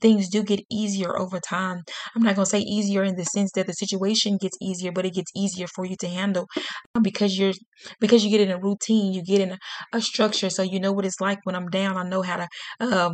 Things 0.00 0.28
do 0.28 0.42
get 0.42 0.60
easier 0.70 1.18
over 1.18 1.40
time. 1.40 1.82
I'm 2.14 2.22
not 2.22 2.34
going 2.36 2.44
to 2.44 2.50
say 2.50 2.58
easier 2.58 3.04
in 3.04 3.16
the 3.16 3.24
sense 3.24 3.52
that 3.52 3.66
the 3.66 3.72
situation 3.72 4.38
gets 4.40 4.56
easier, 4.60 4.92
but 4.92 5.06
it 5.06 5.14
gets 5.14 5.30
easier 5.34 5.66
for 5.66 5.84
you 5.84 5.96
to 6.00 6.08
handle 6.08 6.46
because 7.02 7.38
you're 7.38 7.52
because 8.00 8.24
you 8.24 8.30
get 8.30 8.40
in 8.40 8.50
a 8.50 8.58
routine, 8.58 9.13
you 9.14 9.22
get 9.22 9.40
in 9.40 9.52
a, 9.52 9.58
a 9.92 10.00
structure, 10.00 10.50
so 10.50 10.62
you 10.62 10.80
know 10.80 10.92
what 10.92 11.06
it's 11.06 11.20
like 11.20 11.38
when 11.44 11.54
I'm 11.54 11.68
down. 11.68 11.96
I 11.96 12.02
know 12.08 12.22
how 12.22 12.36
to. 12.36 12.48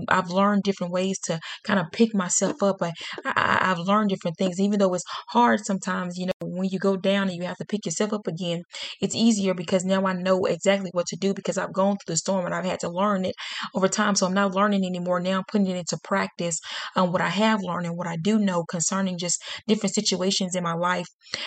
I've 0.09 0.31
learned 0.31 0.63
different 0.63 0.93
ways 0.93 1.19
to 1.25 1.41
kind 1.65 1.79
of 1.79 1.87
pick 1.93 2.15
myself 2.15 2.63
up. 2.63 2.83
I, 2.83 2.93
I, 3.25 3.59
I've 3.71 3.79
learned 3.79 4.11
different 4.11 4.37
things, 4.37 4.61
even 4.61 4.79
though 4.79 4.95
it's 4.95 5.05
hard 5.29 5.65
sometimes, 5.65 6.17
you 6.19 6.27
know, 6.27 6.33
when 6.43 6.69
you 6.71 6.79
go 6.79 6.97
down 6.97 7.29
and 7.29 7.37
you 7.37 7.45
have 7.45 7.57
to 7.59 7.65
pick 7.65 7.87
yourself 7.87 8.13
up 8.13 8.27
again, 8.27 8.63
it's 9.01 9.15
easier 9.15 9.55
because 9.55 9.85
now 9.85 10.07
I 10.07 10.13
know 10.13 10.45
exactly 10.45 10.91
what 10.93 11.07
to 11.07 11.17
do 11.17 11.35
because 11.35 11.59
I've 11.59 11.73
gone 11.73 11.97
through 11.97 12.15
the 12.15 12.17
storm 12.17 12.47
and 12.47 12.55
I've 12.55 12.65
had 12.65 12.81
to 12.81 12.89
learn 12.91 13.25
it 13.25 13.35
over 13.75 13.89
time. 13.89 14.15
So 14.15 14.27
I'm 14.27 14.35
not 14.35 14.55
learning 14.55 14.85
anymore. 14.85 15.21
Now 15.21 15.39
I'm 15.39 15.45
putting 15.49 15.67
it 15.69 15.77
into 15.77 15.99
practice 16.03 16.61
um, 16.97 17.13
what 17.13 17.23
I 17.23 17.29
have 17.29 17.63
learned 17.63 17.87
and 17.87 17.97
what 17.97 18.07
I 18.07 18.17
do 18.17 18.39
know 18.39 18.65
concerning 18.65 19.19
just 19.19 19.43
different 19.67 19.95
situations 19.95 20.55
in 20.57 20.65
my 20.65 20.75
life. 20.75 21.07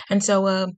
And 0.09 0.23
so, 0.23 0.47
um, 0.47 0.71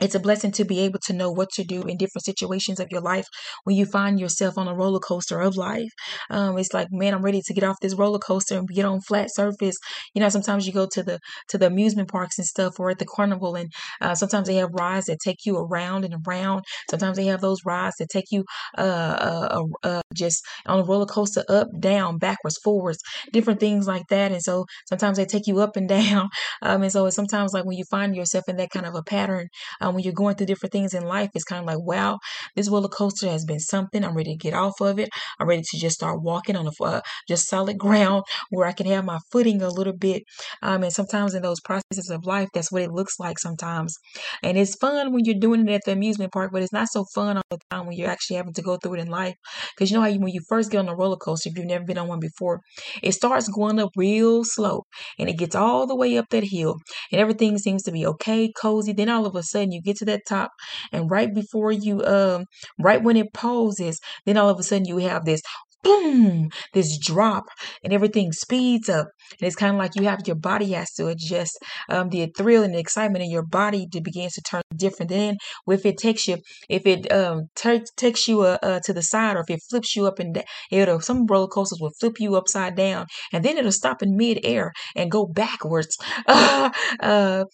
it's 0.00 0.14
a 0.14 0.20
blessing 0.20 0.52
to 0.52 0.64
be 0.64 0.80
able 0.80 0.98
to 1.00 1.12
know 1.12 1.30
what 1.30 1.50
to 1.52 1.64
do 1.64 1.82
in 1.82 1.96
different 1.96 2.24
situations 2.24 2.80
of 2.80 2.88
your 2.90 3.00
life 3.00 3.26
when 3.64 3.76
you 3.76 3.86
find 3.86 4.18
yourself 4.18 4.56
on 4.58 4.68
a 4.68 4.74
roller 4.74 5.00
coaster 5.00 5.40
of 5.40 5.56
life. 5.56 5.90
Um, 6.30 6.58
it's 6.58 6.72
like, 6.72 6.88
man, 6.90 7.14
I'm 7.14 7.22
ready 7.22 7.42
to 7.44 7.54
get 7.54 7.64
off 7.64 7.76
this 7.80 7.94
roller 7.94 8.18
coaster 8.18 8.58
and 8.58 8.68
get 8.68 8.84
on 8.84 9.00
flat 9.00 9.28
surface. 9.32 9.76
You 10.14 10.20
know, 10.20 10.28
sometimes 10.28 10.66
you 10.66 10.72
go 10.72 10.86
to 10.92 11.02
the 11.02 11.18
to 11.48 11.58
the 11.58 11.66
amusement 11.66 12.08
parks 12.08 12.38
and 12.38 12.46
stuff, 12.46 12.78
or 12.78 12.90
at 12.90 12.98
the 12.98 13.06
carnival, 13.06 13.56
and 13.56 13.70
uh, 14.00 14.14
sometimes 14.14 14.48
they 14.48 14.56
have 14.56 14.70
rides 14.72 15.06
that 15.06 15.18
take 15.20 15.44
you 15.44 15.56
around 15.58 16.04
and 16.04 16.14
around. 16.26 16.64
Sometimes 16.90 17.16
they 17.16 17.26
have 17.26 17.40
those 17.40 17.64
rides 17.64 17.96
that 17.98 18.08
take 18.08 18.26
you 18.30 18.44
uh, 18.78 18.80
uh, 18.80 19.62
uh, 19.84 19.88
uh 19.88 20.02
just 20.14 20.44
on 20.66 20.80
a 20.80 20.84
roller 20.84 21.06
coaster, 21.06 21.44
up, 21.48 21.68
down, 21.78 22.18
backwards, 22.18 22.58
forwards, 22.62 22.98
different 23.32 23.60
things 23.60 23.86
like 23.86 24.06
that. 24.08 24.32
And 24.32 24.42
so 24.42 24.66
sometimes 24.88 25.18
they 25.18 25.24
take 25.26 25.46
you 25.46 25.60
up 25.60 25.76
and 25.76 25.88
down. 26.00 26.28
Um, 26.62 26.82
and 26.82 26.92
so 26.92 27.06
it's 27.06 27.16
sometimes 27.16 27.52
like 27.52 27.64
when 27.64 27.76
you 27.76 27.84
find 27.90 28.14
yourself 28.14 28.44
in 28.48 28.56
that 28.56 28.70
kind 28.70 28.86
of 28.86 28.94
a 28.94 29.02
pattern. 29.02 29.48
Um, 29.80 29.89
when 29.94 30.04
you're 30.04 30.12
going 30.12 30.36
through 30.36 30.46
different 30.46 30.72
things 30.72 30.94
in 30.94 31.04
life, 31.04 31.30
it's 31.34 31.44
kind 31.44 31.60
of 31.60 31.66
like, 31.66 31.84
wow, 31.84 32.18
this 32.56 32.68
roller 32.68 32.88
coaster 32.88 33.28
has 33.28 33.44
been 33.44 33.60
something. 33.60 34.04
I'm 34.04 34.16
ready 34.16 34.32
to 34.32 34.38
get 34.38 34.54
off 34.54 34.80
of 34.80 34.98
it. 34.98 35.08
I'm 35.38 35.48
ready 35.48 35.62
to 35.62 35.78
just 35.78 35.96
start 35.96 36.22
walking 36.22 36.56
on 36.56 36.66
a 36.66 36.84
uh, 36.84 37.00
just 37.28 37.48
solid 37.48 37.78
ground 37.86 38.24
where 38.50 38.66
I 38.66 38.72
can 38.72 38.86
have 38.86 39.04
my 39.04 39.18
footing 39.30 39.62
a 39.62 39.68
little 39.68 39.96
bit. 39.96 40.22
Um, 40.62 40.82
and 40.82 40.92
sometimes 40.92 41.34
in 41.34 41.42
those 41.42 41.60
processes 41.60 42.10
of 42.10 42.24
life, 42.24 42.48
that's 42.54 42.72
what 42.72 42.82
it 42.82 42.90
looks 42.90 43.18
like 43.18 43.38
sometimes. 43.38 43.96
And 44.42 44.56
it's 44.56 44.76
fun 44.76 45.12
when 45.12 45.24
you're 45.24 45.38
doing 45.38 45.68
it 45.68 45.72
at 45.72 45.82
the 45.84 45.92
amusement 45.92 46.32
park, 46.32 46.50
but 46.52 46.62
it's 46.62 46.72
not 46.72 46.88
so 46.88 47.04
fun 47.14 47.36
all 47.36 47.42
the 47.50 47.58
time 47.70 47.86
when 47.86 47.96
you're 47.96 48.10
actually 48.10 48.36
having 48.36 48.54
to 48.54 48.62
go 48.62 48.76
through 48.76 48.94
it 48.94 49.00
in 49.00 49.08
life. 49.08 49.34
Because 49.74 49.90
you 49.90 49.96
know 49.96 50.02
how 50.02 50.08
you, 50.08 50.20
when 50.20 50.32
you 50.32 50.40
first 50.48 50.70
get 50.70 50.78
on 50.78 50.88
a 50.88 50.96
roller 50.96 51.16
coaster, 51.16 51.50
if 51.50 51.56
you've 51.56 51.66
never 51.66 51.84
been 51.84 51.98
on 51.98 52.08
one 52.08 52.20
before, 52.20 52.60
it 53.02 53.12
starts 53.12 53.48
going 53.48 53.78
up 53.78 53.90
real 53.96 54.44
slow 54.44 54.84
and 55.18 55.28
it 55.28 55.38
gets 55.38 55.54
all 55.54 55.86
the 55.86 55.96
way 55.96 56.16
up 56.18 56.26
that 56.30 56.44
hill 56.44 56.76
and 57.12 57.20
everything 57.20 57.58
seems 57.58 57.82
to 57.84 57.92
be 57.92 58.06
okay, 58.06 58.50
cozy. 58.52 58.92
Then 58.92 59.08
all 59.08 59.26
of 59.26 59.34
a 59.34 59.42
sudden 59.42 59.72
you 59.72 59.79
you 59.80 59.92
get 59.92 59.98
to 59.98 60.04
that 60.06 60.22
top, 60.28 60.50
and 60.92 61.10
right 61.10 61.32
before 61.34 61.72
you, 61.72 62.04
um, 62.04 62.44
right 62.78 63.02
when 63.02 63.16
it 63.16 63.32
pauses, 63.32 64.00
then 64.26 64.36
all 64.36 64.48
of 64.48 64.58
a 64.58 64.62
sudden 64.62 64.86
you 64.86 64.98
have 64.98 65.24
this 65.24 65.42
boom, 65.82 66.50
this 66.74 66.98
drop, 66.98 67.44
and 67.82 67.92
everything 67.92 68.32
speeds 68.32 68.88
up. 68.88 69.08
And 69.40 69.46
it's 69.46 69.56
kind 69.56 69.74
of 69.74 69.78
like 69.78 69.96
you 69.96 70.04
have 70.04 70.26
your 70.26 70.36
body 70.36 70.72
has 70.72 70.92
to 70.94 71.06
adjust. 71.08 71.58
Um, 71.88 72.10
the 72.10 72.30
thrill 72.36 72.62
and 72.62 72.74
the 72.74 72.78
excitement 72.78 73.24
in 73.24 73.30
your 73.30 73.44
body 73.44 73.86
to 73.92 74.00
begins 74.00 74.34
to 74.34 74.42
turn 74.42 74.62
different. 74.76 75.10
Then, 75.10 75.36
if 75.68 75.86
it 75.86 75.98
takes 75.98 76.28
you, 76.28 76.38
if 76.68 76.86
it 76.86 77.10
um 77.12 77.48
t- 77.54 77.84
takes 77.96 78.28
you 78.28 78.42
uh, 78.42 78.58
uh, 78.62 78.80
to 78.84 78.92
the 78.92 79.02
side, 79.02 79.36
or 79.36 79.40
if 79.40 79.50
it 79.50 79.60
flips 79.70 79.96
you 79.96 80.06
up 80.06 80.18
and 80.18 80.34
down, 80.34 80.44
it'll 80.70 81.00
some 81.00 81.26
roller 81.26 81.48
coasters 81.48 81.78
will 81.80 81.92
flip 82.00 82.20
you 82.20 82.36
upside 82.36 82.76
down, 82.76 83.06
and 83.32 83.44
then 83.44 83.56
it'll 83.56 83.72
stop 83.72 84.02
in 84.02 84.16
midair 84.16 84.72
and 84.96 85.10
go 85.10 85.26
backwards. 85.26 85.96
Uh, 87.00 87.44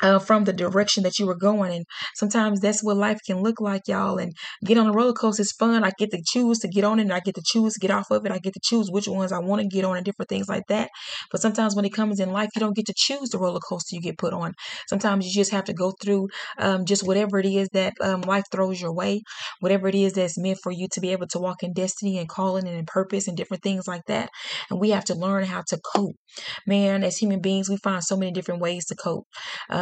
uh, 0.00 0.18
from 0.18 0.44
the 0.44 0.52
direction 0.52 1.02
that 1.02 1.18
you 1.18 1.26
were 1.26 1.36
going. 1.36 1.72
And 1.72 1.84
sometimes 2.14 2.60
that's 2.60 2.82
what 2.82 2.96
life 2.96 3.18
can 3.26 3.42
look 3.42 3.60
like, 3.60 3.82
y'all. 3.86 4.18
And 4.18 4.32
get 4.64 4.78
on 4.78 4.86
a 4.86 4.92
roller 4.92 5.12
coaster 5.12 5.42
is 5.42 5.52
fun. 5.52 5.84
I 5.84 5.90
get 5.98 6.10
to 6.12 6.22
choose 6.26 6.58
to 6.60 6.68
get 6.68 6.84
on 6.84 6.98
it, 6.98 7.02
and 7.02 7.12
I 7.12 7.20
get 7.20 7.34
to 7.36 7.42
choose 7.44 7.74
to 7.74 7.80
get 7.80 7.90
off 7.90 8.10
of 8.10 8.24
it. 8.26 8.32
I 8.32 8.38
get 8.38 8.54
to 8.54 8.60
choose 8.62 8.88
which 8.90 9.08
ones 9.08 9.32
I 9.32 9.38
want 9.38 9.62
to 9.62 9.68
get 9.68 9.84
on, 9.84 9.96
and 9.96 10.04
different 10.04 10.28
things 10.28 10.48
like 10.48 10.64
that. 10.68 10.90
But 11.30 11.40
sometimes 11.40 11.74
when 11.74 11.84
it 11.84 11.92
comes 11.92 12.20
in 12.20 12.32
life, 12.32 12.50
you 12.54 12.60
don't 12.60 12.76
get 12.76 12.86
to 12.86 12.94
choose 12.96 13.30
the 13.30 13.38
roller 13.38 13.60
coaster 13.60 13.94
you 13.96 14.02
get 14.02 14.18
put 14.18 14.32
on. 14.32 14.54
Sometimes 14.88 15.26
you 15.26 15.32
just 15.32 15.52
have 15.52 15.64
to 15.64 15.74
go 15.74 15.92
through 16.02 16.28
um, 16.58 16.84
just 16.84 17.06
whatever 17.06 17.38
it 17.38 17.46
is 17.46 17.68
that 17.72 17.94
um, 18.00 18.22
life 18.22 18.44
throws 18.50 18.80
your 18.80 18.92
way, 18.92 19.22
whatever 19.60 19.88
it 19.88 19.94
is 19.94 20.14
that's 20.14 20.38
meant 20.38 20.58
for 20.62 20.72
you 20.72 20.88
to 20.92 21.00
be 21.00 21.12
able 21.12 21.26
to 21.28 21.38
walk 21.38 21.62
in 21.62 21.72
destiny 21.72 22.18
and 22.18 22.28
calling 22.28 22.66
and 22.66 22.86
purpose 22.86 23.28
and 23.28 23.36
different 23.36 23.62
things 23.62 23.86
like 23.86 24.02
that. 24.06 24.30
And 24.70 24.80
we 24.80 24.90
have 24.90 25.04
to 25.06 25.14
learn 25.14 25.44
how 25.44 25.62
to 25.68 25.78
cope. 25.94 26.16
Man, 26.66 27.04
as 27.04 27.18
human 27.18 27.40
beings, 27.40 27.68
we 27.68 27.76
find 27.76 28.02
so 28.02 28.16
many 28.16 28.32
different 28.32 28.60
ways 28.60 28.86
to 28.86 28.94
cope. 28.94 29.26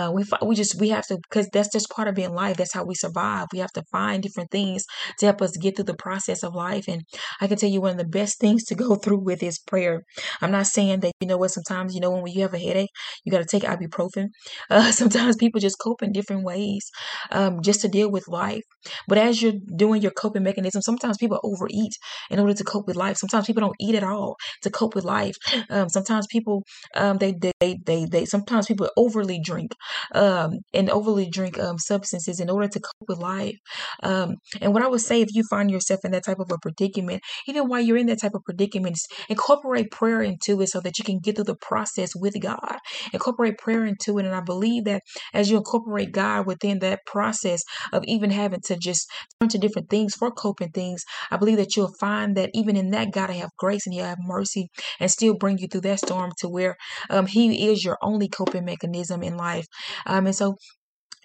Uh, 0.01 0.11
we 0.11 0.25
we 0.43 0.55
just 0.55 0.81
we 0.81 0.89
have 0.89 1.07
to 1.07 1.19
because 1.29 1.49
that's 1.53 1.73
just 1.73 1.91
part 1.91 2.09
of 2.09 2.15
being 2.15 2.35
life. 2.35 2.57
That's 2.57 2.73
how 2.75 2.85
we 2.85 2.95
survive. 2.95 3.47
We 3.53 3.59
have 3.59 3.73
to 3.73 3.83
find 3.93 4.23
different 4.23 4.51
things 4.51 4.85
to 5.19 5.27
help 5.27 5.43
us 5.43 5.57
get 5.57 5.77
through 5.77 5.85
the 5.87 5.95
process 5.95 6.43
of 6.43 6.55
life. 6.55 6.87
And 6.89 7.03
I 7.41 7.47
can 7.47 7.59
tell 7.59 7.71
you 7.71 7.81
one 7.81 7.93
of 7.93 7.99
the 7.99 8.05
best 8.21 8.39
things 8.39 8.65
to 8.67 8.75
go 8.75 8.95
through 8.97 9.23
with 9.25 9.43
is 9.43 9.59
prayer. 9.59 10.03
I'm 10.41 10.53
not 10.53 10.67
saying 10.67 11.01
that 11.01 11.13
you 11.21 11.29
know 11.29 11.39
what. 11.39 11.51
Sometimes 11.51 11.95
you 11.95 12.01
know 12.01 12.11
when 12.11 12.33
you 12.33 12.43
have 12.43 12.55
a 12.55 12.59
headache, 12.59 12.91
you 13.25 13.33
got 13.33 13.39
to 13.39 13.45
take 13.47 13.65
ibuprofen. 13.65 14.29
Uh, 14.71 14.93
sometimes 14.93 15.37
people 15.37 15.61
just 15.61 15.79
cope 15.81 16.03
in 16.03 16.13
different 16.13 16.45
ways 16.45 16.91
um, 17.33 17.61
just 17.63 17.81
to 17.81 17.89
deal 17.89 18.11
with 18.11 18.29
life. 18.29 18.63
But 19.09 19.19
as 19.19 19.43
you're 19.43 19.61
doing 19.77 20.01
your 20.01 20.13
coping 20.13 20.43
mechanism, 20.43 20.81
sometimes 20.83 21.19
people 21.19 21.41
overeat 21.43 21.93
in 22.31 22.39
order 22.39 22.55
to 22.55 22.65
cope 22.65 22.87
with 22.87 22.97
life. 22.97 23.17
Sometimes 23.17 23.47
people 23.47 23.61
don't 23.61 23.77
eat 23.81 23.95
at 23.95 24.05
all 24.05 24.37
to 24.63 24.71
cope 24.71 24.95
with 24.95 25.05
life. 25.05 25.37
Um, 25.69 25.89
sometimes 25.89 26.27
people 26.29 26.63
um, 26.95 27.19
they, 27.19 27.35
they 27.61 27.79
they 27.85 28.07
they 28.07 28.25
sometimes 28.25 28.67
people 28.67 28.89
overly 28.97 29.41
drink. 29.43 29.73
Um, 30.13 30.61
and 30.75 30.91
overly 30.91 31.29
drink 31.29 31.59
um, 31.59 31.79
substances 31.79 32.41
in 32.41 32.51
order 32.51 32.69
to 32.69 32.81
cope 32.81 33.09
with 33.09 33.19
life. 33.19 33.57
Um, 34.03 34.37
and 34.61 34.73
what 34.73 34.83
I 34.83 34.89
would 34.89 35.01
say, 35.01 35.21
if 35.21 35.35
you 35.35 35.45
find 35.51 35.71
yourself 35.71 36.01
in 36.05 36.13
that 36.13 36.25
type 36.25 36.39
of 36.39 36.51
a 36.51 36.59
predicament, 36.59 37.23
even 37.47 37.69
while 37.69 37.81
you're 37.81 37.97
in 37.97 38.07
that 38.07 38.21
type 38.21 38.35
of 38.35 38.45
predicament, 38.45 38.99
incorporate 39.29 39.91
prayer 39.91 40.23
into 40.23 40.61
it 40.61 40.69
so 40.69 40.81
that 40.81 40.99
you 40.99 41.05
can 41.05 41.19
get 41.19 41.37
through 41.37 41.45
the 41.45 41.57
process 41.57 42.15
with 42.15 42.41
God. 42.41 42.79
Incorporate 43.13 43.59
prayer 43.59 43.85
into 43.85 44.19
it. 44.19 44.27
And 44.27 44.35
I 44.35 44.41
believe 44.41 44.85
that 44.85 45.03
as 45.35 45.51
you 45.51 45.57
incorporate 45.57 46.13
God 46.13 46.47
within 46.47 46.79
that 46.81 47.01
process 47.07 47.63
of 47.93 48.05
even 48.07 48.31
having 48.31 48.61
to 48.67 48.77
just 48.77 49.11
turn 49.41 49.49
to 49.51 49.59
different 49.59 49.91
things 49.91 50.15
for 50.15 50.31
coping 50.31 50.71
things, 50.71 51.03
I 51.31 51.37
believe 51.37 51.57
that 51.59 51.77
you'll 51.77 51.95
find 52.01 52.37
that 52.37 52.51
even 52.55 52.77
in 52.77 52.91
that, 52.91 53.13
God 53.13 53.31
will 53.31 53.37
have 53.37 53.51
grace 53.59 53.87
and 53.87 53.95
He'll 53.95 54.05
have 54.05 54.19
mercy 54.21 54.69
and 54.99 55.11
still 55.11 55.35
bring 55.35 55.59
you 55.59 55.69
through 55.69 55.83
that 55.83 56.01
storm 56.01 56.33
to 56.39 56.49
where 56.49 56.77
um, 57.09 57.27
He 57.27 57.69
is 57.69 57.85
your 57.85 57.99
only 58.03 58.29
coping 58.29 58.65
mechanism 58.65 59.23
in 59.23 59.37
life. 59.37 59.67
Um, 60.07 60.27
and 60.27 60.35
so 60.37 60.57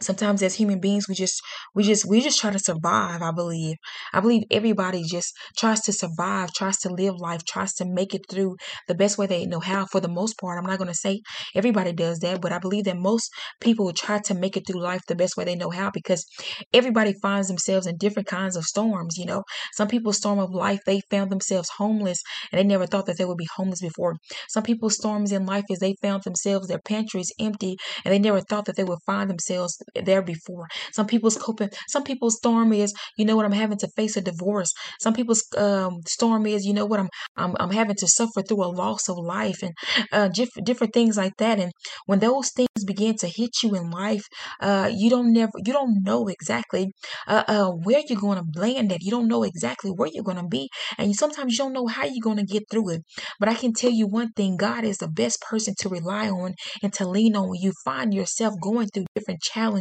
sometimes 0.02 0.44
as 0.44 0.56
human 0.56 0.80
beings 0.80 1.08
we 1.08 1.16
just 1.16 1.42
we 1.74 1.84
just 1.84 2.06
we 2.06 2.22
just 2.22 2.40
try 2.40 2.52
to 2.52 2.60
survive 2.60 3.22
i 3.22 3.32
believe. 3.32 3.78
I 4.14 4.20
believe 4.20 4.44
everybody 4.52 5.04
just 5.04 5.34
tries 5.58 5.82
to 5.82 5.94
survive 5.94 6.54
tries 6.54 6.78
to 6.80 6.90
live 6.90 7.16
life 7.18 7.44
tries 7.46 7.74
to 7.76 7.86
make 7.86 8.14
it 8.14 8.26
through 8.30 8.58
the 8.88 8.96
best 8.96 9.18
way 9.18 9.26
they 9.28 9.46
know 9.46 9.60
how. 9.60 9.86
For 9.86 10.00
the 10.02 10.08
most 10.10 10.38
part 10.38 10.58
i'm 10.58 10.70
not 10.70 10.78
going 10.80 10.90
to 10.90 10.94
say 11.06 11.22
everybody 11.56 11.94
does 11.94 12.20
that 12.20 12.42
but 12.42 12.52
i 12.52 12.60
believe 12.60 12.86
that 12.86 12.98
most 12.98 13.30
people 13.62 13.92
try 13.94 14.20
to 14.20 14.34
make 14.34 14.58
it 14.58 14.68
through 14.68 14.82
life 14.82 15.02
the 15.08 15.16
best 15.16 15.38
way 15.38 15.46
they 15.46 15.56
know 15.56 15.70
how 15.70 15.90
because 15.92 16.26
everybody 16.74 17.14
finds 17.22 17.48
themselves 17.48 17.88
in 17.88 17.98
different 17.98 18.28
kinds 18.28 18.56
of 18.56 18.64
storms 18.66 19.18
you 19.18 19.26
know? 19.26 19.44
Some 19.74 19.88
people's 19.88 20.18
storm 20.18 20.40
of 20.40 20.52
life 20.52 20.80
they 20.86 21.02
found 21.12 21.32
themselves 21.32 21.70
homeless 21.78 22.22
and 22.52 22.60
they 22.60 22.64
never 22.64 22.86
thought 22.86 23.06
that 23.06 23.18
they 23.18 23.26
would 23.26 23.38
be 23.38 23.48
homeless 23.56 23.82
before. 23.82 24.16
Some 24.50 24.64
people's 24.64 24.96
storms 24.96 25.32
in 25.32 25.46
life 25.46 25.66
is 25.70 25.80
they 25.80 25.96
found 26.02 26.24
themselves 26.24 26.68
their 26.68 26.80
pantries 26.80 27.32
empty 27.40 27.78
and 28.04 28.14
they 28.14 28.20
never 28.20 28.42
thought 28.42 28.66
that 28.66 28.76
they 28.76 28.84
would 28.84 29.00
find 29.06 29.30
themselves 29.30 29.78
there 30.04 30.22
before. 30.22 30.68
Some 30.92 31.08
people's 31.08 31.38
coping, 31.38 31.70
some 31.88 32.04
people's 32.04 32.38
storm 32.38 32.74
is, 32.74 32.94
you 33.18 33.26
know 33.26 33.36
what, 33.36 33.46
I'm 33.46 33.52
having 33.52 33.78
to 33.80 33.88
face 33.96 34.18
a 34.18 34.22
divorce. 34.22 34.74
Some 35.00 35.14
people's 35.14 35.44
um, 35.58 36.02
storm 36.06 36.46
is, 36.46 36.66
you 36.66 36.74
know 36.74 36.86
what, 36.86 37.00
I'm, 37.00 37.10
I'm, 37.38 37.56
I'm 37.60 37.72
having 37.72 37.96
to 37.98 38.08
suffer 38.08 38.42
through 38.42 38.64
a 38.64 38.68
loss 38.68 39.10
of 39.10 39.18
life 39.18 39.62
and 39.64 39.74
uh, 40.12 40.28
diff- 40.30 40.64
different 40.64 40.94
things 40.94 41.18
like 41.18 41.38
that. 41.38 41.60
And 41.60 41.72
when 42.06 42.20
those 42.20 42.52
things 42.52 42.70
begin 42.86 43.16
to 43.18 43.28
hit 43.28 43.52
you 43.64 43.76
in 43.76 43.90
life, 43.90 44.26
uh, 44.62 44.90
you 44.94 45.10
don't 45.10 45.34
never, 45.34 45.52
you 45.66 45.74
don't 45.74 46.04
know 46.04 46.28
exactly 46.28 46.92
uh, 47.28 47.44
uh, 47.48 47.70
where 47.70 48.02
you're 48.08 48.20
going 48.20 48.38
to 48.38 48.60
land 48.60 48.92
at. 48.92 49.02
You 49.02 49.12
don't 49.12 49.28
know 49.28 49.44
exactly 49.44 49.92
where 49.92 50.10
you're 50.12 50.24
going 50.24 50.38
to 50.38 50.48
be, 50.48 50.70
and 50.98 51.16
sometimes 51.16 51.54
you 51.54 51.58
don't 51.58 51.74
know 51.74 51.88
how 51.88 52.06
you're 52.06 52.24
going 52.24 52.38
to 52.38 52.44
get 52.44 52.64
through 52.70 52.90
it. 52.92 53.02
But 53.40 53.50
I 53.50 53.56
can 53.56 53.74
tell 53.74 53.92
you 53.92 54.08
one 54.08 54.32
thing: 54.32 54.58
God 54.58 54.84
is 54.84 54.98
the 54.98 55.08
best 55.08 55.42
person 55.42 55.74
to 55.80 55.90
rely 55.90 56.30
on 56.30 56.54
and 56.82 56.94
to 56.94 57.08
lean 57.08 57.36
on 57.36 57.50
when 57.50 57.62
you 57.62 57.74
find 57.84 58.14
yourself 58.14 58.54
going 58.62 58.88
through 58.88 59.06
different 59.16 59.42
challenges 59.42 59.75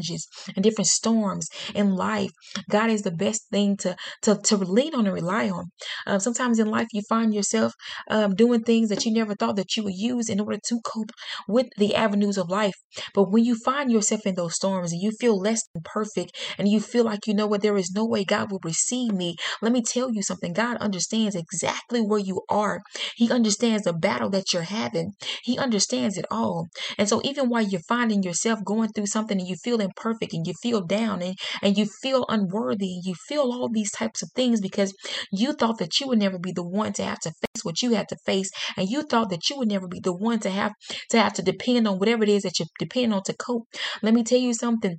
and 0.55 0.63
different 0.63 0.89
storms 0.89 1.49
in 1.75 1.95
life. 1.95 2.31
God 2.71 2.91
is 2.91 3.03
the 3.03 3.11
best 3.11 3.43
thing 3.51 3.77
to 3.79 3.97
to, 4.23 4.37
to 4.45 4.57
lean 4.57 4.95
on 4.95 5.07
and 5.07 5.15
rely 5.15 5.49
on. 5.49 5.67
Um, 6.07 6.21
sometimes 6.21 6.59
in 6.59 6.69
life, 6.69 6.89
you 6.93 7.03
find 7.09 7.35
yourself 7.35 7.73
um, 8.11 8.35
doing 8.35 8.63
things 8.63 8.89
that 8.89 9.05
you 9.05 9.13
never 9.13 9.35
thought 9.35 9.57
that 9.57 9.77
you 9.77 9.85
would 9.85 9.95
use 9.95 10.29
in 10.29 10.41
order 10.41 10.59
to 10.69 10.81
cope 10.85 11.11
with 11.49 11.67
the 11.77 11.95
avenues 11.95 12.39
of 12.39 12.51
life. 12.51 12.75
But 13.15 13.31
when 13.31 13.45
you 13.45 13.57
find 13.57 13.91
yourself 13.91 14.27
in 14.27 14.35
those 14.35 14.55
storms 14.55 14.93
and 14.93 15.01
you 15.01 15.11
feel 15.13 15.39
less 15.39 15.63
than 15.73 15.83
perfect 15.85 16.33
and 16.59 16.69
you 16.69 16.81
feel 16.81 17.05
like 17.05 17.27
you 17.27 17.35
know 17.35 17.47
what, 17.47 17.63
there 17.63 17.77
is 17.77 17.93
no 17.95 18.05
way 18.05 18.25
God 18.25 18.51
will 18.51 18.61
receive 18.65 19.13
me, 19.13 19.37
let 19.61 19.73
me 19.73 19.83
tell 19.83 20.13
you 20.13 20.23
something. 20.23 20.53
God 20.53 20.77
understands 20.79 21.35
exactly 21.35 22.01
where 22.01 22.19
you 22.19 22.43
are. 22.49 22.81
He 23.17 23.31
understands 23.31 23.85
the 23.85 23.93
battle 23.93 24.31
that 24.31 24.53
you're 24.53 24.63
having. 24.63 25.13
He 25.43 25.59
understands 25.59 26.17
it 26.17 26.27
all. 26.31 26.69
And 26.99 27.09
so 27.09 27.21
even 27.25 27.49
while 27.49 27.63
you're 27.63 27.81
finding 27.89 28.23
yourself 28.23 28.61
going 28.65 28.91
through 28.91 29.07
something 29.07 29.39
and 29.39 29.49
you 29.49 29.57
feel 29.57 29.81
imperfect 29.85 30.33
and 30.33 30.47
you 30.47 30.55
feel 30.63 30.81
down 30.83 31.23
and, 31.23 31.37
and 31.63 31.79
you 31.79 31.87
feel 31.87 32.27
unworthy, 32.29 32.95
and 32.95 33.05
you 33.05 33.15
feel 33.15 33.43
all 33.43 33.69
these 33.69 33.93
types 33.93 34.23
of 34.23 34.31
things 34.35 34.61
because 34.61 34.95
you 35.31 35.53
thought 35.53 35.79
that 35.79 36.01
you 36.01 36.09
would 36.09 36.19
never 36.19 36.39
be 36.39 36.53
the 36.53 36.67
one 36.67 36.93
to 36.95 37.05
have 37.05 37.21
to 37.21 37.31
face 37.31 37.65
what 37.65 37.83
you 37.83 37.93
had 37.93 38.09
to 38.09 38.17
face 38.25 38.51
and 38.77 38.89
you 38.89 39.03
thought 39.03 39.31
that 39.31 39.49
you 39.49 39.57
would 39.57 39.69
never 39.69 39.89
be 39.89 40.01
the 40.01 40.13
one 40.13 40.41
to 40.41 40.51
have 40.51 40.73
to 41.11 41.19
have 41.19 41.33
to 41.35 41.43
depend 41.43 41.87
on 41.87 41.99
whatever 41.99 42.23
it 42.23 42.29
is 42.29 42.43
that 42.43 42.59
you 42.59 42.67
depend 42.79 43.15
on 43.15 43.23
to 43.23 43.35
cope. 43.35 43.67
Let 44.03 44.15
me 44.15 44.23
tell 44.23 44.39
you 44.39 44.55
something. 44.55 44.97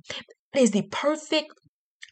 It 0.54 0.62
is 0.62 0.70
the 0.70 0.82
perfect 0.90 1.52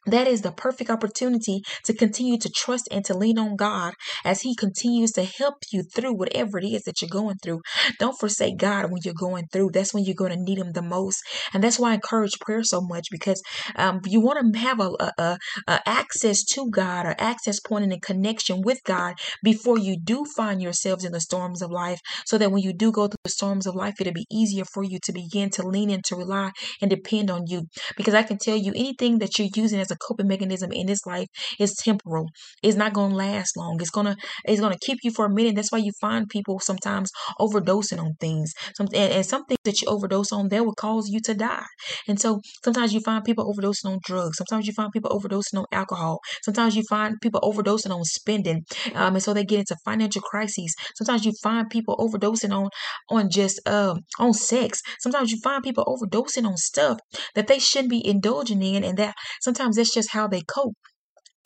that 0.06 0.26
is 0.26 0.42
the 0.42 0.52
perfect 0.52 0.90
opportunity 0.90 1.62
to 1.84 1.94
continue 1.94 2.38
to 2.38 2.50
trust 2.50 2.88
and 2.90 3.04
to 3.06 3.16
lean 3.16 3.38
on 3.38 3.56
God 3.56 3.94
as 4.24 4.42
He 4.42 4.54
continues 4.54 5.12
to 5.12 5.24
help 5.24 5.54
you 5.72 5.82
through 5.82 6.14
whatever 6.14 6.58
it 6.58 6.64
is 6.64 6.82
that 6.82 7.00
you're 7.00 7.08
going 7.08 7.36
through. 7.42 7.62
Don't 7.98 8.18
forsake 8.18 8.58
God 8.58 8.90
when 8.90 9.00
you're 9.04 9.14
going 9.14 9.46
through. 9.52 9.70
That's 9.72 9.94
when 9.94 10.04
you're 10.04 10.14
going 10.14 10.32
to 10.32 10.42
need 10.42 10.58
Him 10.58 10.72
the 10.72 10.82
most. 10.82 11.22
And 11.52 11.62
that's 11.62 11.78
why 11.78 11.92
I 11.92 11.94
encourage 11.94 12.38
prayer 12.40 12.64
so 12.64 12.80
much 12.80 13.08
because 13.10 13.42
um, 13.76 14.00
you 14.04 14.20
want 14.20 14.54
to 14.54 14.58
have 14.58 14.80
a, 14.80 14.90
a, 15.18 15.38
a, 15.68 15.80
access 15.86 16.44
to 16.44 16.70
God 16.70 17.06
or 17.06 17.14
access 17.18 17.60
point 17.60 17.84
and 17.84 17.92
a 17.92 18.00
connection 18.00 18.62
with 18.62 18.80
God 18.84 19.14
before 19.42 19.78
you 19.78 19.96
do 19.98 20.24
find 20.36 20.62
yourselves 20.62 21.04
in 21.04 21.12
the 21.12 21.20
storms 21.20 21.62
of 21.62 21.70
life 21.70 22.00
so 22.26 22.38
that 22.38 22.50
when 22.50 22.62
you 22.62 22.72
do 22.72 22.92
go 22.92 23.06
through 23.06 23.16
the 23.24 23.30
storms 23.30 23.66
of 23.66 23.74
life, 23.74 23.94
it'll 24.00 24.12
be 24.12 24.26
easier 24.30 24.64
for 24.64 24.84
you 24.84 24.98
to 25.02 25.12
begin 25.12 25.50
to 25.50 25.66
lean 25.66 25.90
in, 25.90 26.02
to 26.02 26.16
rely 26.16 26.50
and 26.80 26.90
depend 26.90 27.30
on 27.30 27.44
you. 27.46 27.66
Because 27.96 28.14
I 28.14 28.22
can 28.22 28.38
tell 28.38 28.56
you 28.56 28.72
anything 28.74 29.18
that 29.18 29.38
you're 29.38 29.48
using 29.54 29.80
as 29.80 29.90
a 29.90 29.93
a 29.94 30.06
coping 30.06 30.28
mechanism 30.28 30.72
in 30.72 30.86
this 30.86 31.06
life 31.06 31.28
is 31.58 31.74
temporal. 31.74 32.28
It's 32.62 32.76
not 32.76 32.92
gonna 32.92 33.14
last 33.14 33.56
long. 33.56 33.80
It's 33.80 33.90
gonna 33.90 34.16
it's 34.44 34.60
gonna 34.60 34.78
keep 34.80 34.98
you 35.02 35.10
for 35.10 35.26
a 35.26 35.30
minute. 35.30 35.54
That's 35.54 35.72
why 35.72 35.78
you 35.78 35.92
find 36.00 36.28
people 36.28 36.58
sometimes 36.60 37.10
overdosing 37.40 38.00
on 38.00 38.14
things. 38.20 38.52
Some 38.76 38.88
and, 38.92 39.12
and 39.12 39.26
some 39.26 39.44
things 39.44 39.60
that 39.64 39.80
you 39.80 39.88
overdose 39.88 40.32
on 40.32 40.48
that 40.48 40.64
will 40.64 40.74
cause 40.74 41.08
you 41.08 41.20
to 41.20 41.34
die. 41.34 41.66
And 42.08 42.20
so 42.20 42.40
sometimes 42.64 42.92
you 42.92 43.00
find 43.00 43.24
people 43.24 43.52
overdosing 43.52 43.86
on 43.86 43.98
drugs. 44.04 44.38
Sometimes 44.38 44.66
you 44.66 44.72
find 44.72 44.92
people 44.92 45.10
overdosing 45.10 45.58
on 45.58 45.64
alcohol. 45.72 46.20
Sometimes 46.42 46.76
you 46.76 46.82
find 46.88 47.16
people 47.22 47.40
overdosing 47.40 47.90
on 47.90 48.04
spending. 48.04 48.64
Um, 48.94 49.14
and 49.14 49.22
so 49.22 49.32
they 49.32 49.44
get 49.44 49.60
into 49.60 49.76
financial 49.84 50.22
crises. 50.22 50.74
Sometimes 50.96 51.24
you 51.24 51.32
find 51.42 51.70
people 51.70 51.96
overdosing 51.96 52.52
on 52.52 52.68
on 53.10 53.30
just 53.30 53.60
um 53.68 54.00
on 54.18 54.32
sex. 54.32 54.80
Sometimes 55.00 55.30
you 55.30 55.38
find 55.42 55.62
people 55.62 55.84
overdosing 55.84 56.46
on 56.46 56.56
stuff 56.56 56.98
that 57.34 57.46
they 57.46 57.58
shouldn't 57.58 57.90
be 57.90 58.06
indulging 58.06 58.62
in, 58.62 58.84
and 58.84 58.98
that 58.98 59.14
sometimes 59.40 59.76
that's 59.84 59.94
just 59.94 60.12
how 60.12 60.26
they 60.26 60.40
cope. 60.40 60.76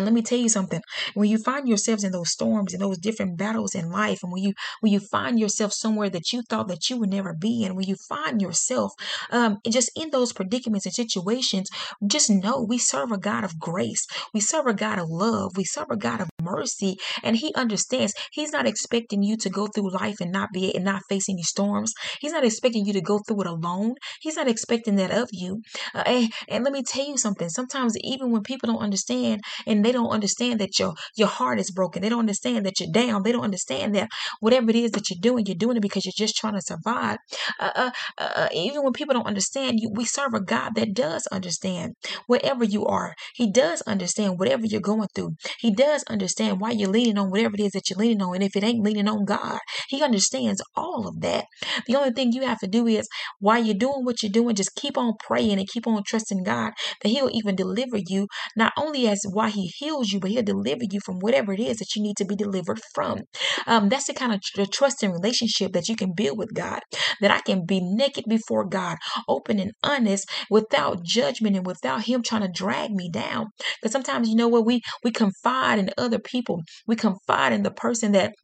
Let 0.01 0.13
me 0.13 0.23
tell 0.23 0.39
you 0.39 0.49
something. 0.49 0.81
When 1.15 1.29
you 1.29 1.39
find 1.39 1.67
yourselves 1.67 2.05
in 2.05 2.13
those 2.13 2.31
storms 2.31 2.73
and 2.73 2.81
those 2.81 2.99
different 2.99 3.37
battles 3.37 3.75
in 3.75 3.91
life, 3.91 4.21
and 4.23 4.31
when 4.31 4.45
you 4.45 4.53
when 4.79 4.93
you 4.93 5.01
find 5.01 5.41
yourself 5.41 5.73
somewhere 5.73 6.09
that 6.09 6.33
you 6.33 6.43
thought 6.49 6.69
that 6.69 6.89
you 6.89 6.99
would 6.99 7.11
never 7.11 7.35
be 7.35 7.65
in, 7.65 7.75
when 7.75 7.89
you 7.89 7.97
find 8.09 8.41
yourself 8.41 8.93
um, 9.33 9.59
just 9.69 9.91
in 9.97 10.11
those 10.11 10.33
predicaments 10.33 10.87
and 10.87 10.95
situations, 10.95 11.69
just 12.07 12.31
know 12.31 12.63
we 12.63 12.79
serve 12.79 13.11
a 13.11 13.19
God 13.19 13.43
of 13.43 13.59
grace. 13.59 14.07
We 14.33 14.39
serve 14.39 14.67
a 14.69 14.73
God 14.73 15.01
of 15.01 15.09
love. 15.09 15.57
We 15.57 15.65
serve 15.65 15.91
a 15.91 15.97
God 15.97 16.21
of 16.21 16.31
mercy, 16.41 16.99
and 17.25 17.35
He 17.35 17.53
understands. 17.55 18.15
He's 18.31 18.53
not 18.53 18.69
expecting 18.69 19.25
you 19.25 19.37
to 19.39 19.51
go 19.51 19.67
through 19.67 19.91
life 19.91 20.21
and 20.21 20.31
not 20.31 20.51
be 20.53 20.73
and 20.77 20.85
not 20.85 21.03
face 21.09 21.29
any 21.29 21.43
storms. 21.43 21.93
He's 22.21 22.33
not 22.33 22.45
expecting 22.45 22.87
you 22.87 22.93
to 22.93 23.01
go 23.01 23.19
through 23.19 23.41
it 23.41 23.49
alone. 23.49 23.95
He's 24.21 24.37
not 24.37 24.47
expecting 24.47 24.95
that 24.95 25.11
of 25.11 25.29
you. 25.33 25.63
Uh, 25.93 26.05
and, 26.07 26.33
and 26.47 26.63
let 26.63 26.73
me 26.73 26.85
tell 26.85 27.05
you 27.05 27.19
something. 27.19 27.49
Sometimes 27.49 27.97
even 28.05 28.31
when 28.31 28.45
people 28.45 28.69
don't 28.69 28.81
understand 28.81 29.41
and 29.67 29.88
they 29.89 29.93
don't 29.93 30.11
understand 30.11 30.61
that 30.61 30.79
your 30.79 30.93
your 31.17 31.29
heart 31.29 31.59
is 31.59 31.71
broken, 31.71 32.03
they 32.03 32.11
don't 32.11 32.19
understand 32.19 32.67
that 32.67 32.79
you're 32.79 32.93
down. 32.93 33.23
They 33.23 33.33
don't 33.33 33.45
understand 33.45 33.95
that 33.95 34.11
whatever 34.41 34.69
it 34.69 34.77
is 34.77 34.91
that 34.93 35.09
you're 35.09 35.19
doing, 35.21 35.47
you're 35.47 35.57
doing 35.57 35.79
it 35.79 35.81
because 35.81 36.05
you're 36.05 36.13
just 36.15 36.37
trying 36.37 36.55
to 36.55 36.61
survive. 36.61 37.17
Uh, 37.59 37.71
uh, 37.75 37.91
uh, 38.19 38.31
uh 38.37 38.49
even 38.53 38.83
when 38.83 38.93
people 38.93 39.15
don't 39.15 39.27
understand, 39.27 39.81
you 39.81 39.91
we 39.95 40.05
serve 40.05 40.35
a 40.35 40.41
God 40.41 40.75
that 40.75 40.93
does 40.93 41.27
understand 41.29 41.95
wherever 42.27 42.65
you 42.65 42.85
are. 42.85 43.15
He 43.35 43.51
does 43.51 43.81
understand 43.83 44.39
whatever 44.39 44.67
you're 44.67 44.83
going 44.83 45.09
through. 45.15 45.37
He 45.59 45.75
does 45.75 46.03
understand 46.05 46.61
why 46.61 46.73
you're 46.73 46.91
leaning 46.91 47.17
on 47.17 47.31
whatever 47.31 47.55
it 47.55 47.61
is 47.61 47.73
that 47.73 47.89
you're 47.89 47.99
leaning 47.99 48.21
on. 48.21 48.35
And 48.35 48.45
if 48.45 48.57
it 48.57 48.65
ain't 48.65 48.85
leaning 48.85 49.09
on 49.09 49.25
God, 49.25 49.59
He 49.89 50.03
understands 50.03 50.63
all 50.77 51.09
of 51.09 51.23
that. 51.23 51.47
The 51.87 51.97
only 51.97 52.11
thing 52.11 52.33
you 52.33 52.43
have 52.43 52.59
to 52.59 52.67
do 52.67 52.87
is 52.87 53.09
while 53.41 53.63
you're 53.65 53.75
doing 53.75 54.05
what 54.05 54.23
you're 54.23 54.33
doing, 54.33 54.55
just 54.55 54.75
keep 54.75 54.99
on 54.99 55.15
praying 55.19 55.59
and 55.59 55.67
keep 55.67 55.87
on 55.87 56.03
trusting 56.05 56.43
God 56.43 56.73
that 57.03 57.09
He'll 57.09 57.31
even 57.33 57.57
deliver 57.57 57.97
you, 57.97 58.29
not 58.55 58.73
only 58.77 59.09
as 59.09 59.25
why 59.31 59.49
He 59.49 59.73
heals 59.79 60.13
you, 60.13 60.21
but 60.21 60.31
He'll 60.31 60.43
deliver 60.43 60.85
you 60.91 61.01
from 61.05 61.19
whatever 61.21 61.53
it 61.53 61.61
is 61.61 61.79
that 61.79 61.95
you 61.95 62.03
need 62.03 62.17
to 62.19 62.25
be 62.25 62.37
delivered 62.37 62.81
from. 62.95 63.23
Um, 63.67 63.89
that's 63.89 64.07
the 64.07 64.15
kind 64.15 64.33
of 64.33 64.43
tr- 64.43 64.63
trust 64.71 65.03
and 65.03 65.13
relationship 65.13 65.73
that 65.73 65.89
you 65.89 65.97
can 65.97 66.13
build 66.15 66.39
with 66.39 66.55
God. 66.55 66.81
That 67.21 67.31
I 67.31 67.41
can 67.41 67.65
be 67.67 67.81
naked 67.81 68.25
before 68.29 68.65
God, 68.65 68.97
open 69.29 69.59
and 69.59 69.73
honest, 69.83 70.29
without 70.51 71.03
judgment 71.03 71.57
and 71.57 71.67
without 71.67 72.05
Him 72.05 72.23
trying 72.23 72.43
to 72.43 72.49
drag 72.49 72.91
me 72.91 73.11
down. 73.11 73.47
Because 73.81 73.93
sometimes 73.93 74.29
you 74.29 74.37
know 74.37 74.49
what 74.49 74.67
we 74.67 74.81
we 75.05 75.11
confide 75.11 75.79
in 75.79 75.91
other 75.99 76.19
people. 76.19 76.63
We 76.87 76.97
confide 76.97 77.53
in 77.53 77.63
the 77.63 77.71
person 77.71 78.13
that 78.13 78.35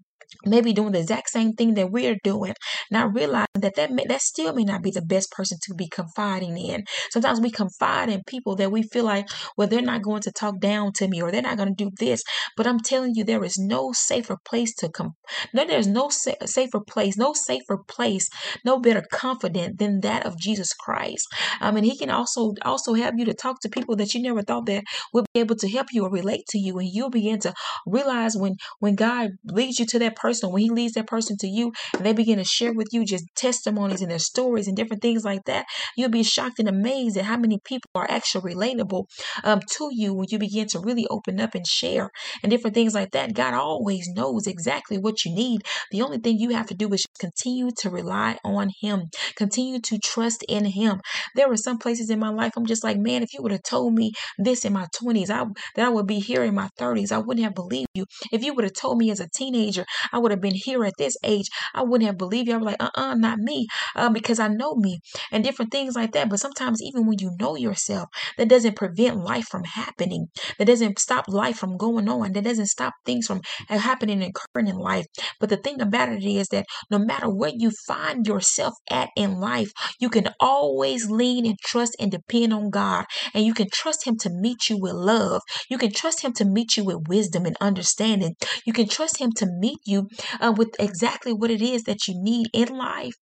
maybe 0.44 0.72
doing 0.72 0.92
the 0.92 1.00
exact 1.00 1.30
same 1.30 1.52
thing 1.54 1.74
that 1.74 1.90
we're 1.90 2.16
doing, 2.22 2.54
not 2.90 3.14
realizing 3.14 3.46
that 3.54 3.76
that, 3.76 3.90
may, 3.90 4.04
that 4.06 4.20
still 4.20 4.52
may 4.54 4.64
not 4.64 4.82
be 4.82 4.90
the 4.90 5.02
best 5.02 5.30
person 5.30 5.58
to 5.62 5.74
be 5.74 5.88
confiding 5.88 6.56
in. 6.56 6.84
Sometimes 7.10 7.40
we 7.40 7.50
confide 7.50 8.08
in 8.08 8.22
people 8.26 8.56
that 8.56 8.70
we 8.70 8.82
feel 8.82 9.04
like, 9.04 9.28
well, 9.56 9.68
they're 9.68 9.82
not 9.82 10.02
going 10.02 10.22
to 10.22 10.32
talk 10.32 10.60
down 10.60 10.92
to 10.94 11.08
me 11.08 11.22
or 11.22 11.30
they're 11.30 11.42
not 11.42 11.56
going 11.56 11.74
to 11.74 11.84
do 11.84 11.90
this. 11.98 12.22
But 12.56 12.66
I'm 12.66 12.80
telling 12.80 13.14
you, 13.14 13.24
there 13.24 13.44
is 13.44 13.58
no 13.58 13.92
safer 13.92 14.36
place 14.44 14.74
to 14.76 14.88
come. 14.88 15.14
No, 15.52 15.66
there's 15.66 15.86
no 15.86 16.08
sa- 16.08 16.32
safer 16.44 16.80
place, 16.80 17.16
no 17.16 17.32
safer 17.32 17.78
place, 17.78 18.28
no 18.64 18.78
better 18.78 19.02
confident 19.12 19.78
than 19.78 20.00
that 20.00 20.26
of 20.26 20.38
Jesus 20.38 20.72
Christ. 20.74 21.26
I 21.60 21.70
mean, 21.70 21.84
He 21.84 21.96
can 21.96 22.10
also 22.10 22.54
also 22.62 22.94
help 22.94 23.14
you 23.16 23.24
to 23.26 23.34
talk 23.34 23.60
to 23.60 23.68
people 23.68 23.96
that 23.96 24.14
you 24.14 24.22
never 24.22 24.42
thought 24.42 24.66
that 24.66 24.84
would 25.12 25.26
be 25.34 25.40
able 25.40 25.56
to 25.56 25.68
help 25.68 25.88
you 25.92 26.04
or 26.04 26.10
relate 26.10 26.46
to 26.48 26.58
you, 26.58 26.78
and 26.78 26.88
you'll 26.88 27.10
begin 27.10 27.40
to 27.40 27.54
realize 27.86 28.36
when 28.36 28.56
when 28.80 28.94
God 28.94 29.30
leads 29.44 29.78
you 29.78 29.86
to 29.86 29.98
that 30.00 30.13
person, 30.16 30.50
when 30.50 30.62
He 30.62 30.70
leads 30.70 30.94
that 30.94 31.06
person 31.06 31.36
to 31.38 31.46
you, 31.46 31.72
and 31.98 32.06
they 32.06 32.12
begin 32.12 32.38
to 32.38 32.44
share 32.44 32.72
with 32.72 32.88
you 32.92 33.04
just 33.04 33.24
testimonies 33.34 34.02
and 34.02 34.10
their 34.10 34.18
stories 34.18 34.68
and 34.68 34.76
different 34.76 35.02
things 35.02 35.24
like 35.24 35.44
that, 35.44 35.66
you'll 35.96 36.10
be 36.10 36.22
shocked 36.22 36.58
and 36.58 36.68
amazed 36.68 37.16
at 37.16 37.24
how 37.24 37.36
many 37.36 37.58
people 37.64 37.90
are 37.94 38.10
actually 38.10 38.54
relatable 38.54 39.06
um, 39.44 39.60
to 39.70 39.90
you 39.92 40.14
when 40.14 40.26
you 40.30 40.38
begin 40.38 40.66
to 40.68 40.78
really 40.78 41.06
open 41.10 41.40
up 41.40 41.54
and 41.54 41.66
share 41.66 42.10
and 42.42 42.50
different 42.50 42.74
things 42.74 42.94
like 42.94 43.12
that. 43.12 43.34
God 43.34 43.54
always 43.54 44.08
knows 44.08 44.46
exactly 44.46 44.98
what 44.98 45.24
you 45.24 45.34
need. 45.34 45.62
The 45.90 46.02
only 46.02 46.18
thing 46.18 46.38
you 46.38 46.50
have 46.50 46.66
to 46.68 46.74
do 46.74 46.92
is 46.92 47.06
continue 47.18 47.70
to 47.78 47.90
rely 47.90 48.38
on 48.44 48.70
Him, 48.80 49.10
continue 49.36 49.80
to 49.80 49.98
trust 49.98 50.44
in 50.48 50.64
Him. 50.64 51.00
There 51.34 51.48
were 51.48 51.56
some 51.56 51.78
places 51.78 52.10
in 52.10 52.18
my 52.18 52.30
life 52.30 52.52
I'm 52.56 52.66
just 52.66 52.84
like, 52.84 52.98
man, 52.98 53.22
if 53.22 53.32
you 53.34 53.42
would 53.42 53.52
have 53.52 53.62
told 53.62 53.94
me 53.94 54.12
this 54.38 54.64
in 54.64 54.72
my 54.72 54.86
20s, 54.94 55.30
I 55.30 55.44
that 55.76 55.86
I 55.86 55.88
would 55.88 56.06
be 56.06 56.20
here 56.20 56.42
in 56.42 56.54
my 56.54 56.68
30s, 56.78 57.12
I 57.12 57.18
wouldn't 57.18 57.44
have 57.44 57.54
believed 57.54 57.88
you. 57.94 58.06
If 58.32 58.42
you 58.42 58.54
would 58.54 58.64
have 58.64 58.72
told 58.74 58.98
me 58.98 59.10
as 59.10 59.20
a 59.20 59.28
teenager 59.28 59.84
I 60.12 60.18
would 60.18 60.30
have 60.30 60.40
been 60.40 60.54
here 60.54 60.84
at 60.84 60.94
this 60.98 61.16
age, 61.24 61.48
I 61.74 61.82
wouldn't 61.82 62.06
have 62.06 62.18
believed 62.18 62.48
you. 62.48 62.54
I 62.54 62.58
was 62.58 62.66
like, 62.66 62.76
uh 62.82 62.90
uh-uh, 62.94 63.12
uh 63.12 63.14
not 63.14 63.38
me, 63.38 63.66
uh, 63.96 64.10
because 64.10 64.38
I 64.38 64.48
know 64.48 64.74
me 64.74 65.00
and 65.32 65.44
different 65.44 65.72
things 65.72 65.94
like 65.94 66.12
that. 66.12 66.28
But 66.28 66.40
sometimes, 66.40 66.82
even 66.82 67.06
when 67.06 67.18
you 67.18 67.32
know 67.38 67.56
yourself, 67.56 68.08
that 68.38 68.48
doesn't 68.48 68.76
prevent 68.76 69.18
life 69.18 69.46
from 69.46 69.64
happening, 69.64 70.28
that 70.58 70.66
doesn't 70.66 70.98
stop 70.98 71.26
life 71.28 71.56
from 71.56 71.76
going 71.76 72.08
on, 72.08 72.32
that 72.32 72.44
doesn't 72.44 72.66
stop 72.66 72.94
things 73.04 73.26
from 73.26 73.40
happening 73.68 74.22
and 74.22 74.34
occurring 74.34 74.68
in 74.68 74.76
life. 74.76 75.06
But 75.40 75.48
the 75.48 75.56
thing 75.56 75.80
about 75.80 76.10
it 76.10 76.24
is 76.24 76.48
that 76.48 76.66
no 76.90 76.98
matter 76.98 77.28
where 77.28 77.52
you 77.54 77.70
find 77.86 78.26
yourself 78.26 78.74
at 78.90 79.10
in 79.16 79.40
life, 79.40 79.72
you 80.00 80.08
can 80.08 80.28
always 80.40 81.10
lean 81.10 81.46
and 81.46 81.58
trust 81.58 81.96
and 81.98 82.10
depend 82.10 82.52
on 82.52 82.70
God. 82.70 83.04
And 83.34 83.44
you 83.44 83.54
can 83.54 83.68
trust 83.72 84.06
Him 84.06 84.16
to 84.18 84.30
meet 84.30 84.68
you 84.68 84.78
with 84.78 84.94
love. 84.94 85.42
You 85.68 85.78
can 85.78 85.92
trust 85.92 86.22
Him 86.22 86.32
to 86.34 86.44
meet 86.44 86.76
you 86.76 86.84
with 86.84 87.08
wisdom 87.08 87.46
and 87.46 87.56
understanding. 87.60 88.36
You 88.64 88.72
can 88.72 88.88
trust 88.88 89.18
Him 89.18 89.32
to 89.36 89.46
meet 89.46 89.78
you 89.84 89.93
uh, 90.40 90.52
with 90.56 90.74
exactly 90.78 91.32
what 91.32 91.50
it 91.50 91.62
is 91.62 91.84
that 91.84 92.06
you 92.06 92.14
need 92.16 92.48
in 92.52 92.68
life. 92.68 93.14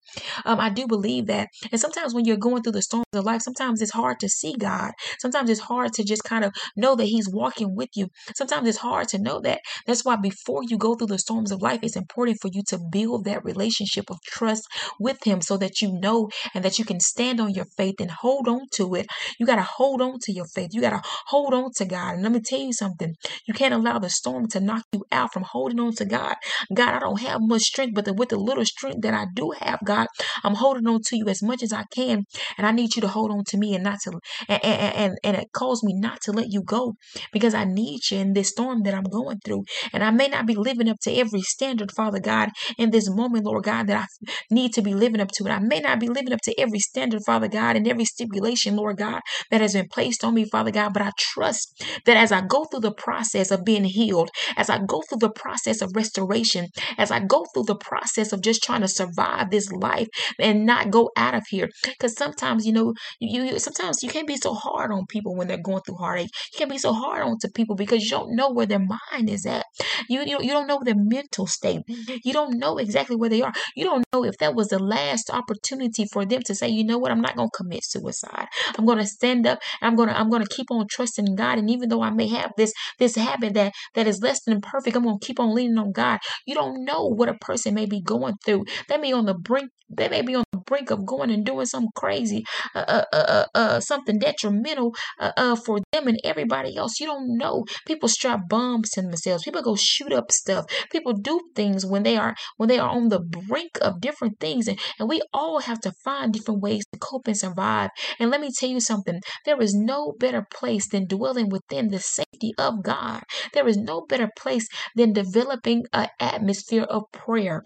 Um, 0.44 0.60
I 0.60 0.70
do 0.70 0.86
believe 0.86 1.26
that. 1.26 1.48
And 1.70 1.80
sometimes 1.80 2.14
when 2.14 2.24
you're 2.24 2.36
going 2.36 2.62
through 2.62 2.72
the 2.72 2.82
storms 2.82 3.06
of 3.12 3.24
life, 3.24 3.42
sometimes 3.42 3.80
it's 3.80 3.92
hard 3.92 4.20
to 4.20 4.28
see 4.28 4.54
God. 4.58 4.92
Sometimes 5.20 5.50
it's 5.50 5.60
hard 5.60 5.92
to 5.94 6.04
just 6.04 6.24
kind 6.24 6.44
of 6.44 6.52
know 6.76 6.94
that 6.96 7.04
He's 7.04 7.28
walking 7.28 7.74
with 7.74 7.90
you. 7.94 8.08
Sometimes 8.36 8.68
it's 8.68 8.78
hard 8.78 9.08
to 9.08 9.18
know 9.18 9.40
that. 9.40 9.60
That's 9.86 10.04
why 10.04 10.16
before 10.16 10.62
you 10.66 10.78
go 10.78 10.94
through 10.94 11.08
the 11.08 11.18
storms 11.18 11.50
of 11.52 11.62
life, 11.62 11.80
it's 11.82 11.96
important 11.96 12.38
for 12.40 12.48
you 12.52 12.62
to 12.68 12.78
build 12.90 13.24
that 13.24 13.44
relationship 13.44 14.10
of 14.10 14.18
trust 14.26 14.66
with 14.98 15.24
Him 15.24 15.40
so 15.40 15.56
that 15.58 15.80
you 15.80 15.92
know 15.92 16.28
and 16.54 16.64
that 16.64 16.78
you 16.78 16.84
can 16.84 17.00
stand 17.00 17.40
on 17.40 17.54
your 17.54 17.66
faith 17.76 17.96
and 18.00 18.10
hold 18.10 18.48
on 18.48 18.62
to 18.74 18.94
it. 18.94 19.06
You 19.38 19.46
got 19.46 19.56
to 19.56 19.62
hold 19.62 20.00
on 20.00 20.18
to 20.22 20.32
your 20.32 20.46
faith. 20.46 20.70
You 20.72 20.80
got 20.80 20.90
to 20.90 21.02
hold 21.26 21.54
on 21.54 21.70
to 21.76 21.84
God. 21.84 22.14
And 22.14 22.22
let 22.22 22.32
me 22.32 22.40
tell 22.40 22.60
you 22.60 22.72
something. 22.72 23.14
You 23.46 23.54
can't 23.54 23.74
allow 23.74 23.98
the 23.98 24.10
storm 24.10 24.48
to 24.48 24.60
knock 24.60 24.84
you 24.92 25.04
out 25.10 25.32
from 25.32 25.44
holding 25.44 25.80
on 25.80 25.94
to 25.96 26.04
God. 26.04 26.34
God, 26.74 26.94
I 26.94 26.98
don't 26.98 27.20
have 27.20 27.40
much 27.42 27.62
strength, 27.62 27.94
but 27.94 28.04
the, 28.04 28.12
with 28.12 28.30
the 28.30 28.36
little 28.36 28.64
strength 28.64 29.02
that 29.02 29.14
I 29.14 29.26
do 29.34 29.52
have, 29.60 29.80
God, 29.84 30.06
I'm 30.44 30.54
holding 30.54 30.86
on 30.86 31.00
to 31.06 31.16
you 31.16 31.28
as 31.28 31.42
much 31.42 31.62
as 31.62 31.72
I 31.72 31.84
can. 31.94 32.24
And 32.58 32.66
I 32.66 32.72
need 32.72 32.96
you 32.96 33.02
to 33.02 33.08
hold 33.08 33.30
on 33.30 33.44
to 33.48 33.58
me 33.58 33.74
and 33.74 33.84
not 33.84 34.00
to, 34.04 34.20
and, 34.48 34.64
and, 34.64 34.94
and, 34.94 35.18
and 35.24 35.36
it 35.36 35.52
calls 35.52 35.82
me 35.82 35.94
not 35.94 36.20
to 36.22 36.32
let 36.32 36.52
you 36.52 36.62
go 36.62 36.94
because 37.32 37.54
I 37.54 37.64
need 37.64 38.10
you 38.10 38.18
in 38.18 38.32
this 38.32 38.50
storm 38.50 38.82
that 38.82 38.94
I'm 38.94 39.04
going 39.04 39.40
through. 39.44 39.64
And 39.92 40.02
I 40.04 40.10
may 40.10 40.28
not 40.28 40.46
be 40.46 40.54
living 40.54 40.88
up 40.88 40.98
to 41.02 41.14
every 41.14 41.42
standard, 41.42 41.92
Father 41.92 42.20
God, 42.20 42.50
in 42.78 42.90
this 42.90 43.08
moment, 43.10 43.44
Lord 43.44 43.64
God, 43.64 43.86
that 43.88 44.08
I 44.08 44.32
need 44.50 44.72
to 44.74 44.82
be 44.82 44.94
living 44.94 45.20
up 45.20 45.30
to. 45.32 45.44
And 45.44 45.52
I 45.52 45.58
may 45.58 45.80
not 45.80 46.00
be 46.00 46.08
living 46.08 46.32
up 46.32 46.40
to 46.44 46.58
every 46.60 46.78
standard, 46.78 47.22
Father 47.24 47.48
God, 47.48 47.76
and 47.76 47.86
every 47.88 48.04
stipulation, 48.04 48.76
Lord 48.76 48.98
God, 48.98 49.20
that 49.50 49.60
has 49.60 49.74
been 49.74 49.88
placed 49.88 50.24
on 50.24 50.34
me, 50.34 50.44
Father 50.44 50.70
God. 50.70 50.92
But 50.92 51.02
I 51.02 51.12
trust 51.18 51.82
that 52.06 52.16
as 52.16 52.32
I 52.32 52.40
go 52.40 52.64
through 52.64 52.80
the 52.80 52.92
process 52.92 53.50
of 53.50 53.64
being 53.64 53.84
healed, 53.84 54.30
as 54.56 54.70
I 54.70 54.78
go 54.78 55.02
through 55.02 55.18
the 55.18 55.30
process 55.30 55.80
of 55.80 55.92
restoration, 55.94 56.51
as 56.98 57.10
I 57.10 57.20
go 57.20 57.44
through 57.52 57.64
the 57.64 57.76
process 57.76 58.32
of 58.32 58.42
just 58.42 58.62
trying 58.62 58.80
to 58.82 58.88
survive 58.88 59.50
this 59.50 59.70
life 59.72 60.08
and 60.38 60.66
not 60.66 60.90
go 60.90 61.10
out 61.16 61.34
of 61.34 61.44
here. 61.48 61.68
Because 61.84 62.16
sometimes, 62.16 62.66
you 62.66 62.72
know, 62.72 62.94
you, 63.20 63.42
you 63.42 63.58
sometimes 63.58 64.02
you 64.02 64.08
can't 64.08 64.26
be 64.26 64.36
so 64.36 64.54
hard 64.54 64.92
on 64.92 65.06
people 65.06 65.36
when 65.36 65.48
they're 65.48 65.58
going 65.62 65.82
through 65.86 65.96
heartache. 65.96 66.30
You 66.52 66.58
can't 66.58 66.70
be 66.70 66.78
so 66.78 66.92
hard 66.92 67.22
on 67.22 67.38
to 67.40 67.50
people 67.54 67.76
because 67.76 68.02
you 68.04 68.10
don't 68.10 68.34
know 68.36 68.50
where 68.50 68.66
their 68.66 68.78
mind 69.12 69.28
is 69.28 69.46
at. 69.46 69.66
You, 70.08 70.22
you, 70.22 70.38
you 70.40 70.50
don't 70.50 70.66
know 70.66 70.80
their 70.84 70.96
mental 70.96 71.46
state. 71.46 71.80
You 72.24 72.32
don't 72.32 72.58
know 72.58 72.78
exactly 72.78 73.16
where 73.16 73.30
they 73.30 73.42
are. 73.42 73.52
You 73.76 73.84
don't 73.84 74.04
know 74.12 74.24
if 74.24 74.36
that 74.38 74.54
was 74.54 74.68
the 74.68 74.78
last 74.78 75.30
opportunity 75.30 76.06
for 76.12 76.24
them 76.24 76.42
to 76.46 76.54
say, 76.54 76.68
you 76.68 76.84
know 76.84 76.98
what, 76.98 77.10
I'm 77.10 77.20
not 77.20 77.36
gonna 77.36 77.50
commit 77.54 77.84
suicide. 77.84 78.46
I'm 78.78 78.86
gonna 78.86 79.06
stand 79.06 79.46
up 79.46 79.58
I'm 79.80 79.96
gonna 79.96 80.12
I'm 80.12 80.30
gonna 80.30 80.46
keep 80.46 80.70
on 80.70 80.86
trusting 80.88 81.34
God. 81.34 81.58
And 81.58 81.70
even 81.70 81.88
though 81.88 82.02
I 82.02 82.10
may 82.10 82.28
have 82.28 82.52
this 82.56 82.72
this 82.98 83.16
habit 83.16 83.54
that 83.54 83.72
that 83.94 84.06
is 84.06 84.20
less 84.22 84.42
than 84.44 84.60
perfect, 84.60 84.96
I'm 84.96 85.04
gonna 85.04 85.18
keep 85.20 85.40
on 85.40 85.54
leaning 85.54 85.78
on 85.78 85.92
God. 85.92 86.20
You 86.46 86.54
don't 86.54 86.84
know 86.84 87.06
what 87.06 87.28
a 87.28 87.34
person 87.34 87.74
may 87.74 87.86
be 87.86 88.00
going 88.00 88.34
through. 88.44 88.64
They 88.88 88.98
may 88.98 89.12
on 89.12 89.26
the 89.26 89.34
brink. 89.34 89.70
They 89.94 90.08
may 90.08 90.22
be 90.22 90.34
on 90.34 90.44
the 90.52 90.58
brink 90.58 90.90
of 90.90 91.04
going 91.04 91.30
and 91.30 91.44
doing 91.44 91.66
something 91.66 91.90
crazy, 91.94 92.44
uh, 92.74 92.84
uh, 92.88 93.04
uh, 93.12 93.16
uh, 93.16 93.46
uh 93.54 93.80
something 93.80 94.18
detrimental 94.18 94.94
uh, 95.20 95.32
uh, 95.36 95.54
for 95.54 95.80
them 95.92 96.08
and 96.08 96.18
everybody 96.24 96.78
else. 96.78 96.98
You 96.98 97.06
don't 97.06 97.36
know. 97.36 97.66
People 97.86 98.08
strap 98.08 98.48
bombs 98.48 98.90
to 98.90 99.02
themselves. 99.02 99.44
People 99.44 99.60
go 99.60 99.76
shoot 99.76 100.12
up 100.12 100.32
stuff. 100.32 100.64
People 100.90 101.12
do 101.12 101.38
things 101.54 101.84
when 101.84 102.04
they 102.04 102.16
are 102.16 102.34
when 102.56 102.70
they 102.70 102.78
are 102.78 102.88
on 102.88 103.08
the 103.08 103.20
brink 103.20 103.72
of 103.82 104.00
different 104.00 104.40
things, 104.40 104.66
and, 104.66 104.78
and 104.98 105.10
we 105.10 105.20
all 105.34 105.60
have 105.60 105.80
to 105.80 105.92
find 106.04 106.32
different 106.32 106.62
ways 106.62 106.84
to 106.92 106.98
cope 106.98 107.26
and 107.28 107.36
survive. 107.36 107.90
And 108.18 108.30
let 108.30 108.40
me 108.40 108.50
tell 108.58 108.70
you 108.70 108.80
something. 108.80 109.20
There 109.44 109.60
is 109.60 109.74
no 109.74 110.14
better 110.18 110.46
place 110.50 110.88
than 110.88 111.06
dwelling 111.06 111.50
within 111.50 111.88
the 111.88 112.00
safety 112.00 112.54
of 112.56 112.82
God. 112.82 113.22
There 113.52 113.68
is 113.68 113.76
no 113.76 114.06
better 114.08 114.30
place 114.38 114.66
than 114.96 115.12
developing 115.12 115.84
an 115.92 116.08
atmosphere 116.32 116.84
of 116.84 117.10
prayer 117.12 117.62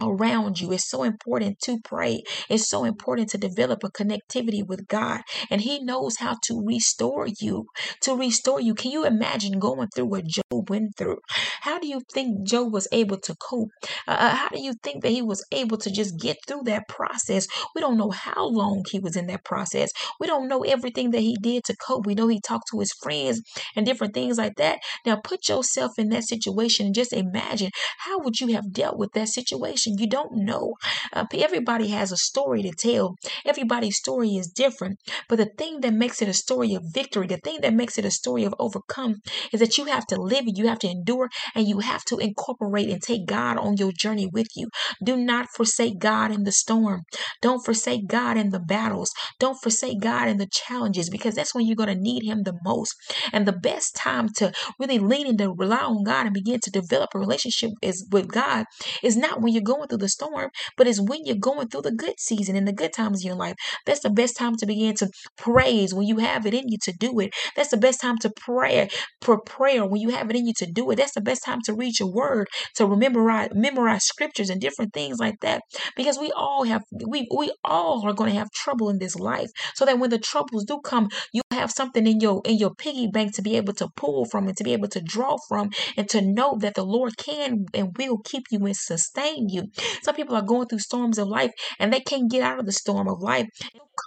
around 0.00 0.60
you. 0.60 0.72
It's 0.72 0.88
so 0.88 1.02
important 1.02 1.60
to 1.60 1.78
pray. 1.82 2.22
It's 2.48 2.68
so 2.68 2.84
important 2.84 3.30
to 3.30 3.38
develop 3.38 3.84
a 3.84 3.90
connectivity 3.90 4.66
with 4.66 4.88
God. 4.88 5.22
And 5.50 5.60
He 5.60 5.82
knows 5.82 6.16
how 6.18 6.36
to 6.44 6.62
restore 6.64 7.26
you. 7.26 7.66
To 8.02 8.14
restore 8.14 8.60
you. 8.60 8.74
Can 8.74 8.90
you 8.90 9.04
imagine 9.04 9.58
going 9.58 9.88
through 9.94 10.06
what 10.06 10.26
Job 10.26 10.70
went 10.70 10.96
through? 10.96 11.18
How 11.60 11.78
do 11.78 11.86
you 11.86 12.00
think 12.12 12.46
Job 12.46 12.72
was 12.72 12.88
able 12.92 13.18
to 13.18 13.34
cope? 13.34 13.70
Uh, 14.06 14.16
uh, 14.18 14.34
how 14.34 14.48
do 14.48 14.60
you 14.60 14.74
think 14.82 15.02
that 15.02 15.10
he 15.12 15.22
was 15.22 15.44
able 15.52 15.76
to 15.78 15.90
just 15.90 16.18
get 16.18 16.36
through 16.46 16.62
that 16.64 16.88
process? 16.88 17.46
We 17.74 17.80
don't 17.80 17.98
know 17.98 18.10
how 18.10 18.46
long 18.46 18.84
he 18.90 18.98
was 18.98 19.16
in 19.16 19.26
that 19.28 19.44
process. 19.44 19.90
We 20.18 20.26
don't 20.26 20.48
know 20.48 20.62
everything 20.62 21.10
that 21.12 21.20
he 21.20 21.36
did 21.40 21.64
to 21.64 21.76
cope. 21.76 22.06
We 22.06 22.14
know 22.14 22.28
he 22.28 22.40
talked 22.40 22.68
to 22.70 22.80
his 22.80 22.92
friends 22.92 23.42
and 23.76 23.86
different 23.86 24.14
things 24.14 24.38
like 24.38 24.56
that. 24.56 24.78
Now 25.06 25.20
put 25.22 25.48
yourself 25.48 25.98
in 25.98 26.08
that 26.10 26.24
situation 26.24 26.86
and 26.86 26.94
just 26.94 27.12
imagine 27.12 27.70
how 27.98 28.18
would 28.20 28.40
you 28.40 28.48
have 28.48 28.72
dealt 28.72 28.98
with 28.98 29.12
that 29.12 29.28
situation? 29.28 29.89
You 29.98 30.08
don't 30.08 30.32
know. 30.32 30.74
Uh, 31.12 31.24
everybody 31.34 31.88
has 31.88 32.12
a 32.12 32.16
story 32.16 32.62
to 32.62 32.72
tell. 32.72 33.16
Everybody's 33.44 33.96
story 33.96 34.36
is 34.36 34.48
different. 34.48 34.98
But 35.28 35.36
the 35.36 35.50
thing 35.58 35.80
that 35.80 35.94
makes 35.94 36.22
it 36.22 36.28
a 36.28 36.34
story 36.34 36.74
of 36.74 36.82
victory, 36.92 37.26
the 37.26 37.38
thing 37.38 37.58
that 37.62 37.74
makes 37.74 37.98
it 37.98 38.04
a 38.04 38.10
story 38.10 38.44
of 38.44 38.54
overcome, 38.58 39.16
is 39.52 39.60
that 39.60 39.78
you 39.78 39.86
have 39.86 40.06
to 40.06 40.20
live 40.20 40.46
it, 40.46 40.56
you 40.56 40.68
have 40.68 40.78
to 40.80 40.88
endure, 40.88 41.28
and 41.54 41.66
you 41.66 41.80
have 41.80 42.04
to 42.04 42.18
incorporate 42.18 42.88
and 42.88 43.02
take 43.02 43.26
God 43.26 43.58
on 43.58 43.76
your 43.76 43.92
journey 43.92 44.28
with 44.32 44.48
you. 44.56 44.68
Do 45.04 45.16
not 45.16 45.48
forsake 45.54 45.98
God 45.98 46.30
in 46.30 46.44
the 46.44 46.52
storm. 46.52 47.02
Don't 47.40 47.64
forsake 47.64 48.06
God 48.06 48.36
in 48.36 48.50
the 48.50 48.60
battles. 48.60 49.10
Don't 49.38 49.60
forsake 49.60 50.00
God 50.00 50.28
in 50.28 50.38
the 50.38 50.46
challenges 50.46 51.10
because 51.10 51.34
that's 51.34 51.54
when 51.54 51.66
you're 51.66 51.76
going 51.76 51.94
to 51.94 52.00
need 52.00 52.24
Him 52.24 52.42
the 52.42 52.58
most. 52.64 52.94
And 53.32 53.46
the 53.46 53.52
best 53.52 53.94
time 53.94 54.28
to 54.36 54.52
really 54.78 54.98
lean 54.98 55.26
into 55.26 55.52
rely 55.52 55.78
on 55.78 56.04
God 56.04 56.26
and 56.26 56.34
begin 56.34 56.60
to 56.60 56.70
develop 56.70 57.10
a 57.14 57.18
relationship 57.18 57.70
is 57.82 58.06
with 58.10 58.28
God 58.28 58.66
is 59.02 59.16
not 59.16 59.40
when 59.40 59.52
you're 59.52 59.62
going 59.62 59.79
through 59.88 59.98
the 59.98 60.08
storm, 60.08 60.50
but 60.76 60.86
it's 60.86 61.00
when 61.00 61.24
you're 61.24 61.36
going 61.36 61.68
through 61.68 61.82
the 61.82 61.92
good 61.92 62.18
season 62.18 62.56
and 62.56 62.66
the 62.66 62.72
good 62.72 62.92
times 62.92 63.22
in 63.22 63.28
your 63.28 63.36
life. 63.36 63.56
That's 63.86 64.00
the 64.00 64.10
best 64.10 64.36
time 64.36 64.56
to 64.56 64.66
begin 64.66 64.94
to 64.96 65.10
praise 65.36 65.94
when 65.94 66.06
you 66.06 66.18
have 66.18 66.46
it 66.46 66.54
in 66.54 66.68
you 66.68 66.78
to 66.82 66.92
do 66.92 67.18
it. 67.20 67.34
That's 67.56 67.70
the 67.70 67.76
best 67.76 68.00
time 68.00 68.18
to 68.18 68.30
pray 68.30 68.88
for 69.20 69.40
prayer 69.40 69.84
when 69.86 70.00
you 70.00 70.10
have 70.10 70.30
it 70.30 70.36
in 70.36 70.46
you 70.46 70.54
to 70.58 70.66
do 70.66 70.90
it. 70.90 70.96
That's 70.96 71.14
the 71.14 71.20
best 71.20 71.44
time 71.44 71.60
to 71.64 71.74
read 71.74 71.98
your 71.98 72.10
word, 72.12 72.48
to 72.76 72.96
memorize 72.96 73.50
memorize 73.54 74.04
scriptures 74.04 74.50
and 74.50 74.60
different 74.60 74.92
things 74.92 75.18
like 75.18 75.40
that. 75.40 75.62
Because 75.96 76.18
we 76.18 76.32
all 76.32 76.64
have 76.64 76.82
we 77.06 77.28
we 77.36 77.52
all 77.64 78.06
are 78.06 78.12
going 78.12 78.32
to 78.32 78.38
have 78.38 78.50
trouble 78.50 78.88
in 78.88 78.98
this 78.98 79.16
life. 79.16 79.50
So 79.74 79.84
that 79.84 79.98
when 79.98 80.10
the 80.10 80.18
troubles 80.18 80.64
do 80.64 80.80
come, 80.84 81.08
you 81.32 81.42
have 81.50 81.70
something 81.70 82.06
in 82.06 82.20
your 82.20 82.42
in 82.44 82.56
your 82.56 82.74
piggy 82.74 83.08
bank 83.08 83.34
to 83.34 83.42
be 83.42 83.56
able 83.56 83.74
to 83.74 83.88
pull 83.96 84.24
from 84.24 84.48
and 84.48 84.56
to 84.56 84.64
be 84.64 84.72
able 84.72 84.88
to 84.88 85.00
draw 85.00 85.36
from 85.48 85.70
and 85.96 86.08
to 86.10 86.20
know 86.20 86.56
that 86.60 86.74
the 86.74 86.84
Lord 86.84 87.16
can 87.16 87.66
and 87.74 87.96
will 87.96 88.18
keep 88.18 88.44
you 88.50 88.64
and 88.64 88.76
sustain 88.76 89.48
you. 89.48 89.59
Some 90.02 90.14
people 90.14 90.36
are 90.36 90.42
going 90.42 90.66
through 90.68 90.78
storms 90.80 91.18
of 91.18 91.28
life 91.28 91.52
and 91.78 91.92
they 91.92 92.00
can't 92.00 92.30
get 92.30 92.42
out 92.42 92.58
of 92.58 92.66
the 92.66 92.72
storm 92.72 93.08
of 93.08 93.20
life. 93.20 93.48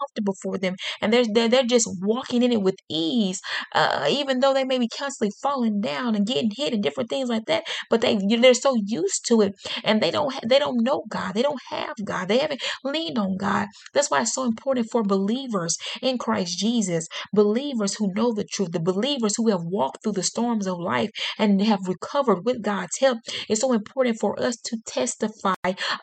Comfortable 0.04 0.36
for 0.42 0.58
them 0.58 0.76
and 1.02 1.14
they're, 1.14 1.26
they're, 1.32 1.50
they're 1.50 1.64
just 1.64 1.90
walking 2.02 2.44
in 2.44 2.52
it 2.52 2.62
with 2.62 2.76
ease, 2.90 3.42
uh, 3.74 4.08
even 4.10 4.40
though 4.40 4.54
they 4.54 4.64
may 4.64 4.78
be 4.80 4.88
constantly 4.88 5.34
falling 5.42 5.82
down 5.82 6.16
and 6.16 6.26
getting 6.26 6.52
hit 6.56 6.74
and 6.74 6.84
different 6.84 7.10
things 7.10 7.30
like 7.30 7.46
that. 7.46 7.64
But 7.90 8.02
they 8.02 8.18
they're 8.18 8.54
so 8.54 8.76
used 8.76 9.26
to 9.28 9.42
it 9.42 9.54
and 9.84 10.02
they 10.02 10.12
don't 10.12 10.34
they 10.48 10.60
don't 10.60 10.84
know 10.84 11.04
God. 11.10 11.34
They 11.34 11.42
don't 11.42 11.62
have 11.70 11.96
God. 12.04 12.28
They 12.28 12.40
haven't 12.40 12.62
leaned 12.84 13.18
on 13.18 13.38
God. 13.38 13.68
That's 13.94 14.10
why 14.10 14.22
it's 14.22 14.34
so 14.34 14.44
important 14.44 14.88
for 14.92 15.04
believers 15.04 15.78
in 16.02 16.18
Christ 16.18 16.58
Jesus, 16.58 17.08
believers 17.34 17.96
who 17.96 18.14
know 18.14 18.34
the 18.34 18.44
truth, 18.44 18.72
the 18.72 18.80
believers 18.80 19.36
who 19.38 19.50
have 19.50 19.64
walked 19.64 20.04
through 20.04 20.14
the 20.14 20.24
storms 20.24 20.68
of 20.68 20.80
life 20.80 21.10
and 21.38 21.62
have 21.62 21.88
recovered 21.88 22.46
with 22.46 22.62
God's 22.62 22.98
help. 23.00 23.20
It's 23.50 23.62
so 23.62 23.74
important 23.74 24.18
for 24.20 24.40
us 24.42 24.58
to 24.66 24.78
testify 24.86 25.54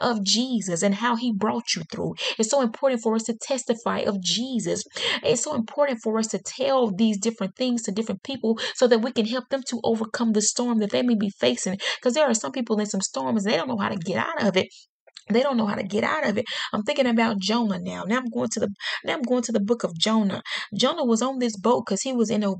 of 0.01 0.25
Jesus 0.25 0.83
and 0.83 0.97
how 0.97 1.17
he 1.17 1.33
brought 1.33 1.75
you 1.75 1.83
through. 1.91 2.15
It's 2.39 2.51
so 2.51 2.63
important 2.63 3.03
for 3.03 3.15
us 3.15 3.25
to 3.25 3.35
testify 3.35 3.90
of 3.99 4.23
Jesus. 4.23 4.83
It's 5.23 5.43
so 5.43 5.55
important 5.55 6.01
for 6.03 6.19
us 6.19 6.29
to 6.29 6.39
tell 6.39 6.91
these 6.91 7.19
different 7.19 7.57
things 7.57 7.83
to 7.83 7.93
different 7.93 8.23
people 8.23 8.59
so 8.75 8.87
that 8.87 9.01
we 9.01 9.13
can 9.13 9.27
help 9.27 9.49
them 9.51 9.63
to 9.69 9.81
overcome 9.85 10.33
the 10.33 10.43
storm 10.43 10.79
that 10.79 10.91
they 10.91 11.03
may 11.03 11.17
be 11.17 11.31
facing. 11.31 11.79
Because 11.97 12.15
there 12.15 12.29
are 12.29 12.35
some 12.35 12.53
people 12.53 12.79
in 12.81 12.87
some 12.87 13.01
storms, 13.01 13.45
they 13.45 13.57
don't 13.57 13.69
know 13.69 13.77
how 13.77 13.89
to 13.89 13.97
get 13.97 14.17
out 14.17 14.43
of 14.43 14.57
it. 14.57 14.69
They 15.33 15.43
don't 15.43 15.57
know 15.57 15.67
how 15.67 15.77
to 15.77 15.83
get 15.83 16.05
out 16.05 16.27
of 16.27 16.39
it. 16.39 16.45
I'm 16.73 16.83
thinking 16.83 17.07
about 17.07 17.39
Jonah 17.39 17.79
now. 17.81 18.05
Now 18.05 18.19
I'm 18.19 18.31
going 18.31 18.49
to 18.51 18.61
the 18.61 18.69
now 19.05 19.15
I'm 19.15 19.23
going 19.23 19.43
to 19.43 19.53
the 19.53 19.61
book 19.61 19.85
of 19.85 19.97
Jonah. 19.97 20.43
Jonah 20.77 21.05
was 21.05 21.23
on 21.23 21.39
this 21.39 21.57
boat 21.57 21.85
because 21.87 22.03
he 22.03 22.13
was 22.13 22.31
in 22.31 22.43
a 22.43 22.55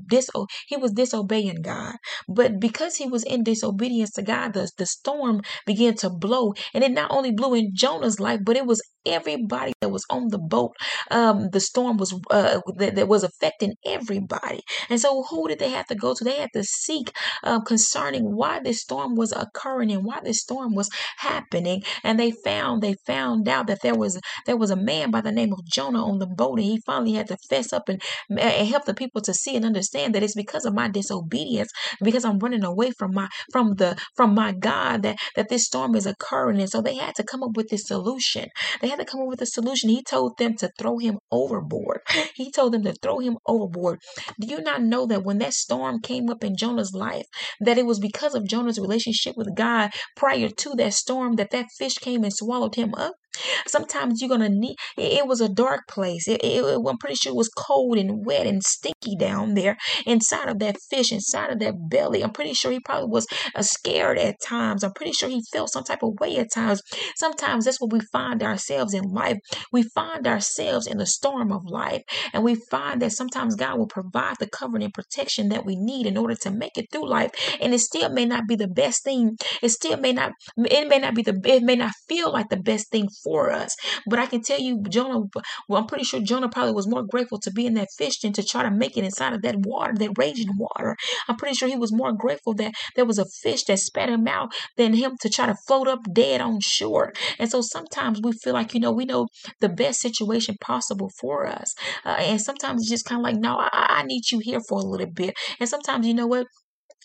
he 0.67 0.77
was 0.77 0.91
disobeying 0.91 1.61
God. 1.61 1.95
But 2.27 2.59
because 2.59 2.95
he 2.97 3.07
was 3.07 3.23
in 3.23 3.43
disobedience 3.43 4.11
to 4.11 4.23
God, 4.23 4.53
the, 4.53 4.69
the 4.77 4.85
storm 4.85 5.41
began 5.65 5.95
to 5.95 6.09
blow. 6.09 6.53
And 6.73 6.83
it 6.83 6.91
not 6.91 7.11
only 7.11 7.31
blew 7.31 7.53
in 7.55 7.71
Jonah's 7.73 8.19
life, 8.19 8.39
but 8.43 8.57
it 8.57 8.65
was 8.65 8.81
everybody 9.05 9.73
that 9.81 9.89
was 9.89 10.05
on 10.09 10.27
the 10.29 10.37
boat. 10.37 10.71
Um, 11.09 11.49
the 11.51 11.59
storm 11.59 11.97
was 11.97 12.13
uh, 12.29 12.61
that, 12.77 12.95
that 12.95 13.07
was 13.07 13.23
affecting 13.23 13.73
everybody. 13.85 14.61
And 14.89 14.99
so 14.99 15.23
who 15.23 15.47
did 15.47 15.59
they 15.59 15.69
have 15.69 15.87
to 15.87 15.95
go 15.95 16.13
to? 16.13 16.23
They 16.23 16.37
had 16.37 16.49
to 16.53 16.63
seek 16.63 17.11
um, 17.43 17.63
concerning 17.63 18.35
why 18.35 18.59
this 18.63 18.81
storm 18.81 19.15
was 19.15 19.31
occurring 19.31 19.91
and 19.91 20.05
why 20.05 20.19
this 20.23 20.39
storm 20.41 20.75
was 20.75 20.89
happening. 21.17 21.83
And 22.03 22.19
they 22.19 22.31
found 22.31 22.60
they 22.79 22.95
found 23.05 23.47
out 23.47 23.67
that 23.67 23.81
there 23.81 23.95
was 23.95 24.19
there 24.45 24.57
was 24.57 24.71
a 24.71 24.75
man 24.75 25.11
by 25.11 25.21
the 25.21 25.31
name 25.31 25.53
of 25.53 25.65
Jonah 25.65 26.03
on 26.05 26.19
the 26.19 26.27
boat, 26.27 26.59
and 26.59 26.67
he 26.67 26.79
finally 26.85 27.13
had 27.13 27.27
to 27.27 27.37
fess 27.49 27.73
up 27.73 27.89
and, 27.89 28.01
and 28.29 28.67
help 28.67 28.85
the 28.85 28.93
people 28.93 29.21
to 29.21 29.33
see 29.33 29.55
and 29.55 29.65
understand 29.65 30.15
that 30.15 30.23
it's 30.23 30.35
because 30.35 30.65
of 30.65 30.73
my 30.73 30.87
disobedience, 30.87 31.71
because 32.01 32.25
I'm 32.25 32.39
running 32.39 32.63
away 32.63 32.91
from 32.91 33.13
my 33.13 33.29
from 33.51 33.75
the 33.75 33.97
from 34.15 34.33
my 34.33 34.51
God 34.53 35.03
that 35.03 35.17
that 35.35 35.49
this 35.49 35.65
storm 35.65 35.95
is 35.95 36.05
occurring. 36.05 36.59
And 36.59 36.69
so 36.69 36.81
they 36.81 36.95
had 36.95 37.15
to 37.15 37.23
come 37.23 37.43
up 37.43 37.55
with 37.55 37.69
this 37.69 37.87
solution. 37.87 38.47
They 38.81 38.89
had 38.89 38.99
to 38.99 39.05
come 39.05 39.21
up 39.21 39.27
with 39.27 39.41
a 39.41 39.45
solution. 39.45 39.89
He 39.89 40.03
told 40.03 40.37
them 40.37 40.55
to 40.57 40.69
throw 40.77 40.97
him 40.97 41.19
overboard. 41.31 42.01
He 42.35 42.51
told 42.51 42.73
them 42.73 42.83
to 42.83 42.93
throw 42.93 43.19
him 43.19 43.37
overboard. 43.45 43.99
Do 44.39 44.47
you 44.47 44.61
not 44.61 44.81
know 44.81 45.05
that 45.07 45.23
when 45.23 45.37
that 45.39 45.53
storm 45.53 45.99
came 46.01 46.29
up 46.29 46.43
in 46.43 46.55
Jonah's 46.55 46.93
life, 46.93 47.25
that 47.59 47.77
it 47.77 47.85
was 47.85 47.99
because 47.99 48.35
of 48.35 48.47
Jonah's 48.47 48.79
relationship 48.79 49.35
with 49.37 49.55
God 49.55 49.91
prior 50.15 50.49
to 50.49 50.69
that 50.77 50.93
storm 50.93 51.35
that 51.35 51.51
that 51.51 51.67
fish 51.77 51.95
came 51.95 52.23
and 52.23 52.33
swallowed 52.41 52.75
him 52.75 52.95
up? 52.95 53.20
Sometimes 53.67 54.21
you're 54.21 54.29
gonna 54.29 54.49
need. 54.49 54.75
It, 54.97 55.13
it 55.19 55.27
was 55.27 55.41
a 55.41 55.49
dark 55.49 55.87
place. 55.87 56.27
It, 56.27 56.41
it, 56.43 56.63
I'm 56.63 56.97
pretty 56.97 57.15
sure 57.15 57.31
it 57.31 57.35
was 57.35 57.49
cold 57.49 57.97
and 57.97 58.25
wet 58.25 58.47
and 58.47 58.63
stinky 58.63 59.15
down 59.17 59.53
there 59.53 59.77
inside 60.05 60.49
of 60.49 60.59
that 60.59 60.77
fish, 60.89 61.11
inside 61.11 61.51
of 61.51 61.59
that 61.59 61.89
belly. 61.89 62.23
I'm 62.23 62.31
pretty 62.31 62.53
sure 62.53 62.71
he 62.71 62.79
probably 62.79 63.09
was 63.09 63.27
uh, 63.55 63.61
scared 63.61 64.17
at 64.17 64.41
times. 64.41 64.83
I'm 64.83 64.93
pretty 64.93 65.13
sure 65.13 65.29
he 65.29 65.43
felt 65.51 65.71
some 65.71 65.83
type 65.83 66.03
of 66.03 66.19
way 66.19 66.37
at 66.37 66.51
times. 66.51 66.81
Sometimes 67.15 67.65
that's 67.65 67.81
what 67.81 67.91
we 67.91 67.99
find 68.11 68.43
ourselves 68.43 68.93
in 68.93 69.03
life. 69.03 69.37
We 69.71 69.83
find 69.83 70.27
ourselves 70.27 70.87
in 70.87 70.97
the 70.97 71.05
storm 71.05 71.51
of 71.51 71.65
life, 71.65 72.03
and 72.33 72.43
we 72.43 72.55
find 72.55 73.01
that 73.01 73.11
sometimes 73.11 73.55
God 73.55 73.77
will 73.77 73.87
provide 73.87 74.37
the 74.39 74.49
covering 74.49 74.83
and 74.83 74.93
protection 74.93 75.49
that 75.49 75.65
we 75.65 75.75
need 75.75 76.05
in 76.05 76.17
order 76.17 76.35
to 76.35 76.51
make 76.51 76.77
it 76.77 76.87
through 76.91 77.09
life. 77.09 77.31
And 77.59 77.73
it 77.73 77.79
still 77.79 78.09
may 78.09 78.25
not 78.25 78.47
be 78.47 78.55
the 78.55 78.67
best 78.67 79.03
thing. 79.03 79.37
It 79.61 79.69
still 79.69 79.97
may 79.97 80.13
not. 80.13 80.33
It 80.57 80.87
may 80.87 80.99
not 80.99 81.15
be 81.15 81.21
the. 81.21 81.39
It 81.45 81.63
may 81.63 81.75
not 81.75 81.93
feel 82.07 82.31
like 82.31 82.49
the 82.49 82.57
best 82.57 82.91
thing 82.91 83.07
for 83.23 83.50
us. 83.51 83.75
But 84.07 84.19
I 84.19 84.25
can 84.25 84.41
tell 84.41 84.59
you, 84.59 84.81
Jonah, 84.89 85.21
well, 85.67 85.81
I'm 85.81 85.87
pretty 85.87 86.03
sure 86.03 86.19
Jonah 86.19 86.49
probably 86.49 86.73
was 86.73 86.87
more 86.87 87.03
grateful 87.03 87.39
to 87.39 87.51
be 87.51 87.65
in 87.65 87.73
that 87.75 87.89
fish 87.97 88.19
than 88.19 88.33
to 88.33 88.43
try 88.43 88.63
to 88.63 88.71
make 88.71 88.97
it 88.97 89.03
inside 89.03 89.33
of 89.33 89.41
that 89.43 89.55
water, 89.59 89.93
that 89.95 90.17
raging 90.17 90.49
water. 90.57 90.95
I'm 91.27 91.37
pretty 91.37 91.55
sure 91.55 91.67
he 91.67 91.77
was 91.77 91.91
more 91.93 92.11
grateful 92.13 92.53
that 92.55 92.73
there 92.95 93.05
was 93.05 93.17
a 93.17 93.25
fish 93.25 93.63
that 93.65 93.79
spat 93.79 94.09
him 94.09 94.27
out 94.27 94.53
than 94.77 94.93
him 94.93 95.17
to 95.21 95.29
try 95.29 95.45
to 95.45 95.55
float 95.67 95.87
up 95.87 95.99
dead 96.13 96.41
on 96.41 96.59
shore. 96.61 97.13
And 97.39 97.49
so 97.49 97.61
sometimes 97.61 98.19
we 98.21 98.31
feel 98.33 98.53
like, 98.53 98.73
you 98.73 98.79
know, 98.79 98.91
we 98.91 99.05
know 99.05 99.27
the 99.59 99.69
best 99.69 100.01
situation 100.01 100.55
possible 100.61 101.09
for 101.19 101.45
us. 101.47 101.73
Uh, 102.05 102.15
and 102.19 102.41
sometimes 102.41 102.81
it's 102.81 102.89
just 102.89 103.05
kind 103.05 103.19
of 103.19 103.23
like, 103.23 103.37
no, 103.37 103.57
I, 103.57 103.69
I 103.99 104.03
need 104.03 104.31
you 104.31 104.39
here 104.39 104.59
for 104.67 104.79
a 104.79 104.83
little 104.83 105.11
bit. 105.11 105.33
And 105.59 105.69
sometimes, 105.69 106.07
you 106.07 106.13
know 106.13 106.27
what? 106.27 106.47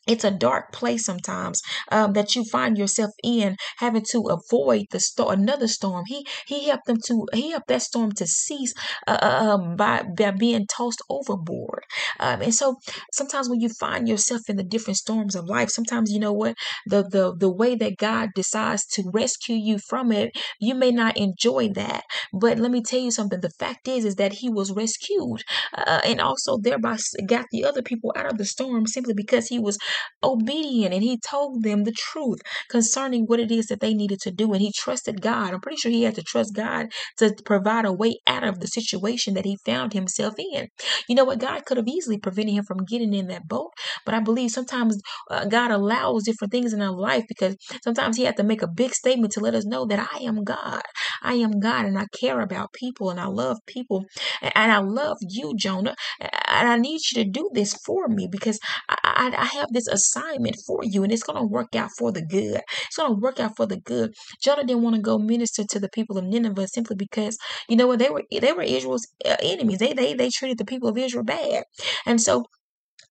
It's 0.07 0.25
a 0.25 0.31
dark 0.31 0.73
place 0.73 1.05
sometimes 1.05 1.61
um, 1.91 2.13
that 2.15 2.35
you 2.35 2.45
find 2.45 2.77
yourself 2.79 3.11
in 3.23 3.57
having 3.79 4.05
to 4.11 4.23
avoid 4.29 4.85
the 4.91 5.01
storm 5.01 5.27
another 5.41 5.69
storm. 5.69 6.05
He 6.07 6.27
he 6.47 6.69
helped 6.69 6.87
them 6.87 6.99
to 7.07 7.27
he 7.33 7.51
helped 7.51 7.69
that 7.69 7.83
storm 7.83 8.13
to 8.13 8.27
cease 8.27 8.73
uh, 9.07 9.19
uh, 9.23 9.27
um, 9.55 9.77
by, 9.77 10.03
by 10.17 10.31
being 10.31 10.67
tossed 10.67 11.03
overboard. 11.09 11.83
Um, 12.21 12.43
and 12.43 12.55
so 12.55 12.77
sometimes 13.13 13.49
when 13.49 13.61
you 13.61 13.69
find 13.69 14.09
yourself 14.09 14.43
in 14.49 14.57
the 14.57 14.65
different 14.65 14.97
storms 14.97 15.35
of 15.35 15.47
life 15.47 15.71
sometimes 15.71 16.11
you 16.13 16.19
know 16.19 16.33
what 16.33 16.57
the 16.87 17.03
the 17.03 17.35
the 17.37 17.51
way 17.51 17.75
that 17.75 17.97
god 17.97 18.31
decides 18.35 18.87
to 18.87 19.03
rescue 19.13 19.57
you 19.57 19.79
from 19.79 20.13
it 20.13 20.37
you 20.61 20.75
may 20.75 20.91
not 20.91 21.17
enjoy 21.17 21.69
that. 21.75 22.03
But 22.33 22.59
let 22.59 22.71
me 22.71 22.83
tell 22.83 23.01
you 23.01 23.11
something. 23.11 23.41
The 23.41 23.51
fact 23.59 23.89
is 23.89 24.05
is 24.05 24.17
that 24.17 24.35
he 24.35 24.49
was 24.49 24.73
rescued 24.73 25.43
uh, 25.75 26.01
and 26.05 26.21
also 26.21 26.59
thereby 26.59 26.97
got 27.27 27.47
the 27.51 27.65
other 27.65 27.83
people 27.83 28.13
out 28.17 28.27
of 28.27 28.39
the 28.39 28.45
storm 28.45 28.87
simply 28.87 29.15
because 29.15 29.49
he 29.49 29.59
was 29.59 29.79
obedient 30.25 30.95
and 30.95 31.03
he 31.03 31.19
told 31.19 31.63
them 31.63 31.85
the 31.85 31.93
truth 31.93 32.41
concerning 32.71 33.25
what 33.27 33.41
it 33.41 33.51
is 33.53 33.67
that 33.69 33.81
they 33.81 33.95
needed 33.95 34.21
to 34.23 34.31
do. 34.31 34.53
And 34.53 34.63
he 34.63 34.73
trusted 34.73 35.23
God. 35.23 35.55
I'm 35.55 35.61
pretty 35.61 35.79
sure 35.79 35.93
he 35.93 36.05
had 36.05 36.17
to 36.17 36.23
trust 36.23 36.55
God 36.55 36.89
to 37.19 37.35
provide 37.45 37.85
a 37.87 37.93
way 37.93 38.19
out 38.27 38.45
of 38.45 38.61
the 38.61 38.69
situation 38.69 39.35
that 39.35 39.47
he 39.47 39.59
found 39.67 39.93
himself 39.95 40.35
in. 40.39 40.69
You 41.09 41.15
know 41.17 41.25
what? 41.25 41.41
God 41.41 41.65
could 41.67 41.79
have 41.79 41.89
easily 41.89 42.19
prevented 42.19 42.55
him 42.57 42.65
from 42.65 42.85
getting 42.85 43.15
in 43.15 43.29
that 43.29 43.49
boat. 43.49 43.73
But 44.05 44.15
I 44.15 44.21
believe 44.21 44.51
sometimes 44.53 45.01
uh, 45.31 45.47
God 45.47 45.73
allows 45.73 46.25
different 46.25 46.53
things 46.53 46.73
in 46.73 46.83
our 46.83 46.93
life 46.93 47.25
because 47.29 47.57
sometimes 47.85 48.17
he 48.17 48.25
had 48.25 48.37
to 48.39 48.45
make 48.45 48.63
a 48.63 48.69
big 48.69 48.95
statement 48.95 49.33
to 49.35 49.41
let 49.41 49.55
us 49.55 49.67
know 49.67 49.87
that 49.87 50.09
I 50.15 50.25
am 50.25 50.45
God. 50.45 50.83
I 51.23 51.35
am 51.35 51.61
God 51.61 51.87
and 51.87 51.99
I 51.99 52.07
care 52.19 52.41
about 52.41 52.73
people 52.75 53.11
and 53.11 53.21
I 53.21 53.27
love 53.27 53.59
people 53.67 54.07
and 54.43 54.73
I 54.73 54.79
love 54.79 55.19
you, 55.23 55.55
Jonah. 55.57 55.97
And 56.21 56.69
I 56.69 56.79
need 56.79 57.01
you 57.13 57.25
to 57.25 57.31
do 57.31 57.51
this 57.55 57.75
for 57.75 58.09
me 58.09 58.29
because 58.31 58.61
I, 58.89 58.97
I, 59.05 59.43
I 59.43 59.47
have 59.59 59.69
this 59.73 59.86
assignment 59.89 60.57
for 60.67 60.81
you 60.83 61.03
and 61.03 61.13
it's 61.13 61.23
going 61.23 61.39
to 61.39 61.47
work 61.47 61.75
out 61.75 61.91
for 61.99 62.13
the 62.13 62.25
good. 62.25 62.61
It's 62.87 62.97
going 62.97 63.15
to 63.15 63.21
work 63.21 63.41
out 63.41 63.57
for 63.57 63.67
the 63.67 63.79
good. 63.79 64.15
Jonah 64.43 64.65
didn't 64.65 64.83
want 64.83 64.97
to 64.97 65.03
go 65.03 65.19
minister 65.19 65.65
to 65.65 65.81
the 65.81 65.89
people 65.89 66.19
of 66.19 66.25
Nineveh 66.25 66.69
simply 66.69 66.97
because, 66.97 67.39
you 67.69 67.77
know 67.77 67.87
what, 67.87 67.99
they 67.99 68.11
were 68.11 68.25
they 68.31 68.53
were 68.53 68.63
Israel's 68.63 69.07
uh, 69.25 69.37
enemies. 69.43 69.79
They, 69.79 69.93
they, 69.93 70.15
they 70.15 70.31
treated 70.31 70.59
the 70.59 70.65
people 70.65 70.89
of 70.89 70.99
Israel 70.99 71.25
bad. 71.25 71.65
And 72.07 72.21
so 72.21 72.45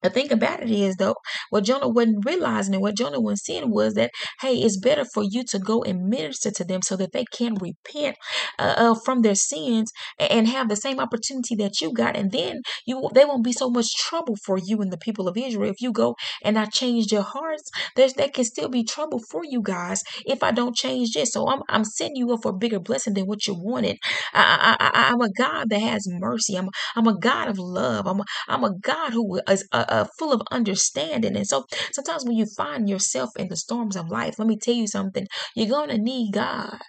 the 0.04 0.10
thing 0.10 0.32
about 0.32 0.64
it 0.64 0.72
is, 0.72 0.96
though, 0.98 1.16
what 1.50 1.66
Jonah 1.66 1.90
wasn't 1.90 2.26
realizing 2.26 2.76
and 2.76 2.82
what 2.84 2.98
Jonah 2.98 3.20
wasn't 3.22 3.40
seeing 3.42 3.72
was 3.72 3.96
that, 3.96 4.12
hey, 4.42 4.56
it's 4.56 4.78
better 4.80 5.06
for 5.14 5.24
you 5.24 5.44
to 5.50 5.60
go 5.60 5.84
and 5.84 6.08
minister 6.10 6.52
to 6.52 6.64
them 6.64 6.82
so 6.84 6.96
that 6.98 7.14
they 7.14 7.26
can 7.26 7.56
repent 7.56 8.18
uh, 8.60 8.76
uh, 8.78 8.96
from 9.06 9.22
their 9.22 9.36
sins 9.36 9.92
and 10.20 10.48
have 10.48 10.70
the 10.70 10.76
same 10.76 11.00
opportunity 11.00 11.56
that 11.56 11.82
you 11.82 11.94
got. 11.94 12.16
And 12.16 12.32
then 12.32 12.62
you 12.86 13.10
they 13.14 13.26
won't 13.26 13.44
be 13.44 13.54
so 13.54 13.70
much 13.70 13.96
trouble 13.96 14.36
for 14.46 14.58
you 14.58 14.82
and 14.82 14.92
the 14.92 14.98
people 14.98 15.28
of 15.28 15.38
Israel. 15.38 15.70
If 15.72 15.82
you 15.82 15.92
go 15.92 16.16
and 16.44 16.58
I 16.58 16.66
change 16.66 17.12
your 17.12 17.24
hearts, 17.24 17.70
there's 17.96 18.14
there 18.14 18.30
can 18.30 18.46
still 18.46 18.70
be 18.70 18.84
trouble 18.84 19.20
for 19.32 19.44
you 19.44 19.62
guys 19.62 20.04
if 20.26 20.44
I 20.44 20.52
don't 20.52 20.76
change 20.76 21.14
this. 21.14 21.32
So 21.32 21.48
I'm, 21.48 21.62
I'm 21.70 21.86
setting 21.86 22.16
you 22.16 22.32
up 22.34 22.42
for 22.44 22.50
a 22.52 22.58
bigger 22.58 22.80
blessing 22.80 23.14
than 23.14 23.26
what 23.26 23.48
you 23.48 23.56
wanted. 23.56 23.98
I, 24.34 24.78
I, 24.80 24.86
I, 24.88 25.12
I'm 25.12 25.22
a 25.22 25.32
God 25.32 25.70
that 25.70 25.82
has 25.82 26.08
mercy. 26.10 26.58
I'm, 26.58 26.70
I'm 26.96 27.08
a 27.08 27.18
God 27.20 27.50
of 27.50 27.60
love. 27.60 28.08
I'm 28.08 28.20
a, 28.22 28.26
I'm 28.48 28.64
a 28.64 28.74
God 28.80 29.14
who 29.14 29.42
is 29.50 29.68
a, 29.72 29.85
uh, 29.90 30.06
full 30.20 30.34
of 30.34 30.42
understanding. 30.52 31.36
And 31.36 31.48
so 31.48 31.66
sometimes 31.92 32.26
when 32.26 32.36
you 32.36 32.46
find 32.58 32.90
yourself 32.90 33.30
in 33.38 33.48
the 33.48 33.58
storms 33.58 33.96
of 33.96 34.10
life, 34.10 34.40
let 34.40 34.48
me 34.48 34.58
tell 34.58 34.74
you 34.74 34.88
something, 34.88 35.28
you're 35.56 35.70
going 35.70 35.90
to 35.90 35.98
need 35.98 36.34
God. 36.34 36.80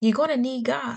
You're 0.00 0.14
going 0.14 0.30
to 0.30 0.36
need 0.36 0.64
God. 0.64 0.96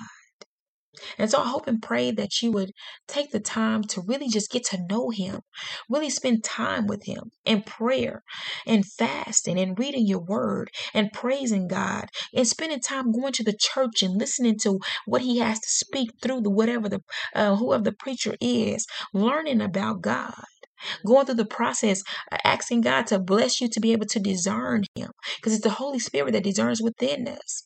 And 1.17 1.29
so 1.29 1.41
I 1.41 1.47
hope 1.47 1.67
and 1.67 1.81
pray 1.81 2.11
that 2.11 2.41
you 2.41 2.51
would 2.51 2.71
take 3.07 3.31
the 3.31 3.39
time 3.39 3.83
to 3.83 4.01
really 4.01 4.27
just 4.29 4.51
get 4.51 4.65
to 4.65 4.85
know 4.89 5.09
Him, 5.09 5.41
really 5.89 6.09
spend 6.09 6.43
time 6.43 6.87
with 6.87 7.05
Him 7.05 7.31
in 7.45 7.63
prayer 7.63 8.23
and 8.65 8.85
fasting 8.85 9.59
and 9.59 9.77
reading 9.77 10.07
your 10.07 10.21
word 10.21 10.69
and 10.93 11.11
praising 11.11 11.67
God 11.67 12.09
and 12.33 12.47
spending 12.47 12.79
time 12.79 13.11
going 13.11 13.33
to 13.33 13.43
the 13.43 13.57
church 13.59 14.01
and 14.01 14.17
listening 14.17 14.57
to 14.59 14.79
what 15.05 15.21
He 15.21 15.39
has 15.39 15.59
to 15.59 15.69
speak 15.69 16.11
through 16.21 16.41
the 16.41 16.51
whatever 16.51 16.89
the 16.89 17.01
uh, 17.33 17.55
whoever 17.55 17.83
the 17.83 17.93
preacher 17.93 18.35
is, 18.41 18.85
learning 19.13 19.61
about 19.61 20.01
God 20.01 20.33
going 21.05 21.25
through 21.25 21.35
the 21.35 21.45
process, 21.45 22.03
uh, 22.31 22.37
asking 22.43 22.81
God 22.81 23.07
to 23.07 23.19
bless 23.19 23.61
you 23.61 23.69
to 23.69 23.79
be 23.79 23.91
able 23.93 24.05
to 24.07 24.19
discern 24.19 24.83
Him, 24.95 25.11
because 25.37 25.53
it's 25.53 25.63
the 25.63 25.69
Holy 25.71 25.99
Spirit 25.99 26.33
that 26.33 26.43
discerns 26.43 26.81
within 26.81 27.27
us 27.27 27.63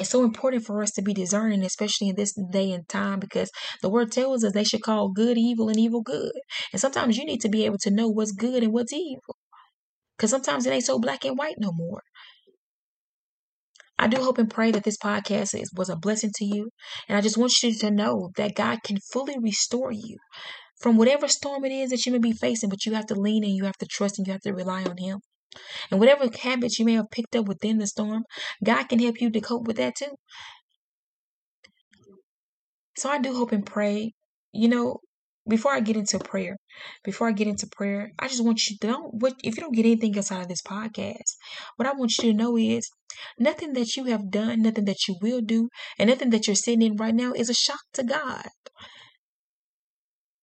it's 0.00 0.10
so 0.10 0.24
important 0.24 0.64
for 0.64 0.82
us 0.82 0.90
to 0.92 1.02
be 1.02 1.12
discerning, 1.12 1.62
especially 1.62 2.08
in 2.08 2.16
this 2.16 2.32
day 2.32 2.72
and 2.72 2.88
time, 2.88 3.20
because 3.20 3.50
the 3.82 3.90
word 3.90 4.10
tells 4.10 4.42
us 4.42 4.52
they 4.52 4.64
should 4.64 4.82
call 4.82 5.10
good 5.10 5.36
evil 5.36 5.68
and 5.68 5.78
evil 5.78 6.00
good. 6.00 6.32
And 6.72 6.80
sometimes 6.80 7.18
you 7.18 7.26
need 7.26 7.42
to 7.42 7.50
be 7.50 7.66
able 7.66 7.78
to 7.82 7.90
know 7.90 8.08
what's 8.08 8.32
good 8.32 8.62
and 8.62 8.72
what's 8.72 8.92
evil. 8.92 9.36
Because 10.16 10.30
sometimes 10.30 10.66
it 10.66 10.72
ain't 10.72 10.84
so 10.84 10.98
black 10.98 11.24
and 11.24 11.36
white 11.36 11.56
no 11.58 11.70
more. 11.72 12.02
I 13.98 14.08
do 14.08 14.22
hope 14.22 14.38
and 14.38 14.50
pray 14.50 14.70
that 14.70 14.84
this 14.84 14.96
podcast 14.96 15.60
is, 15.60 15.70
was 15.76 15.90
a 15.90 15.96
blessing 15.96 16.30
to 16.36 16.44
you. 16.46 16.70
And 17.06 17.18
I 17.18 17.20
just 17.20 17.36
want 17.36 17.62
you 17.62 17.74
to 17.74 17.90
know 17.90 18.30
that 18.36 18.54
God 18.54 18.78
can 18.82 18.96
fully 19.12 19.36
restore 19.38 19.92
you 19.92 20.16
from 20.80 20.96
whatever 20.96 21.28
storm 21.28 21.66
it 21.66 21.72
is 21.72 21.90
that 21.90 22.06
you 22.06 22.12
may 22.12 22.18
be 22.18 22.32
facing, 22.32 22.70
but 22.70 22.86
you 22.86 22.94
have 22.94 23.06
to 23.06 23.14
lean 23.14 23.44
and 23.44 23.54
you 23.54 23.64
have 23.64 23.76
to 23.76 23.86
trust 23.86 24.18
and 24.18 24.26
you 24.26 24.32
have 24.32 24.40
to 24.42 24.54
rely 24.54 24.82
on 24.84 24.96
Him. 24.96 25.20
And 25.90 26.00
whatever 26.00 26.28
habits 26.42 26.78
you 26.78 26.84
may 26.84 26.94
have 26.94 27.10
picked 27.10 27.34
up 27.36 27.46
within 27.46 27.78
the 27.78 27.86
storm, 27.86 28.24
God 28.64 28.84
can 28.84 28.98
help 28.98 29.20
you 29.20 29.30
to 29.30 29.40
cope 29.40 29.66
with 29.66 29.76
that 29.76 29.96
too. 29.96 30.16
So 32.96 33.08
I 33.08 33.18
do 33.18 33.34
hope 33.34 33.52
and 33.52 33.64
pray, 33.64 34.12
you 34.52 34.68
know, 34.68 35.00
before 35.48 35.72
I 35.72 35.80
get 35.80 35.96
into 35.96 36.18
prayer, 36.18 36.56
before 37.02 37.28
I 37.28 37.32
get 37.32 37.48
into 37.48 37.66
prayer, 37.66 38.12
I 38.18 38.28
just 38.28 38.44
want 38.44 38.68
you 38.68 38.76
to 38.76 38.86
don't 38.86 39.14
what 39.14 39.34
if 39.42 39.56
you 39.56 39.62
don't 39.62 39.74
get 39.74 39.86
anything 39.86 40.16
else 40.16 40.30
out 40.30 40.42
of 40.42 40.48
this 40.48 40.62
podcast, 40.62 41.36
what 41.76 41.88
I 41.88 41.92
want 41.92 42.16
you 42.18 42.30
to 42.30 42.36
know 42.36 42.56
is 42.56 42.90
nothing 43.38 43.72
that 43.72 43.96
you 43.96 44.04
have 44.04 44.30
done, 44.30 44.62
nothing 44.62 44.84
that 44.84 45.08
you 45.08 45.16
will 45.20 45.40
do, 45.40 45.68
and 45.98 46.10
nothing 46.10 46.30
that 46.30 46.46
you're 46.46 46.54
sitting 46.54 46.82
in 46.82 46.96
right 46.96 47.14
now 47.14 47.32
is 47.32 47.50
a 47.50 47.54
shock 47.54 47.80
to 47.94 48.04
God. 48.04 48.48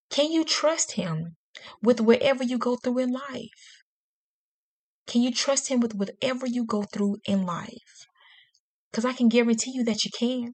Can 0.09 0.31
you 0.31 0.43
trust 0.43 0.93
him 0.93 1.35
with 1.81 2.01
whatever 2.01 2.43
you 2.43 2.57
go 2.57 2.75
through 2.75 2.99
in 2.99 3.11
life? 3.11 3.76
Can 5.07 5.23
you 5.23 5.31
trust 5.31 5.69
Him 5.69 5.79
with 5.79 5.95
whatever 5.95 6.45
you 6.45 6.65
go 6.65 6.83
through 6.83 7.17
in 7.25 7.45
life? 7.45 8.07
Because 8.91 9.05
I 9.05 9.13
can 9.13 9.29
guarantee 9.29 9.71
you 9.71 9.83
that 9.85 10.05
you 10.05 10.11
can. 10.11 10.53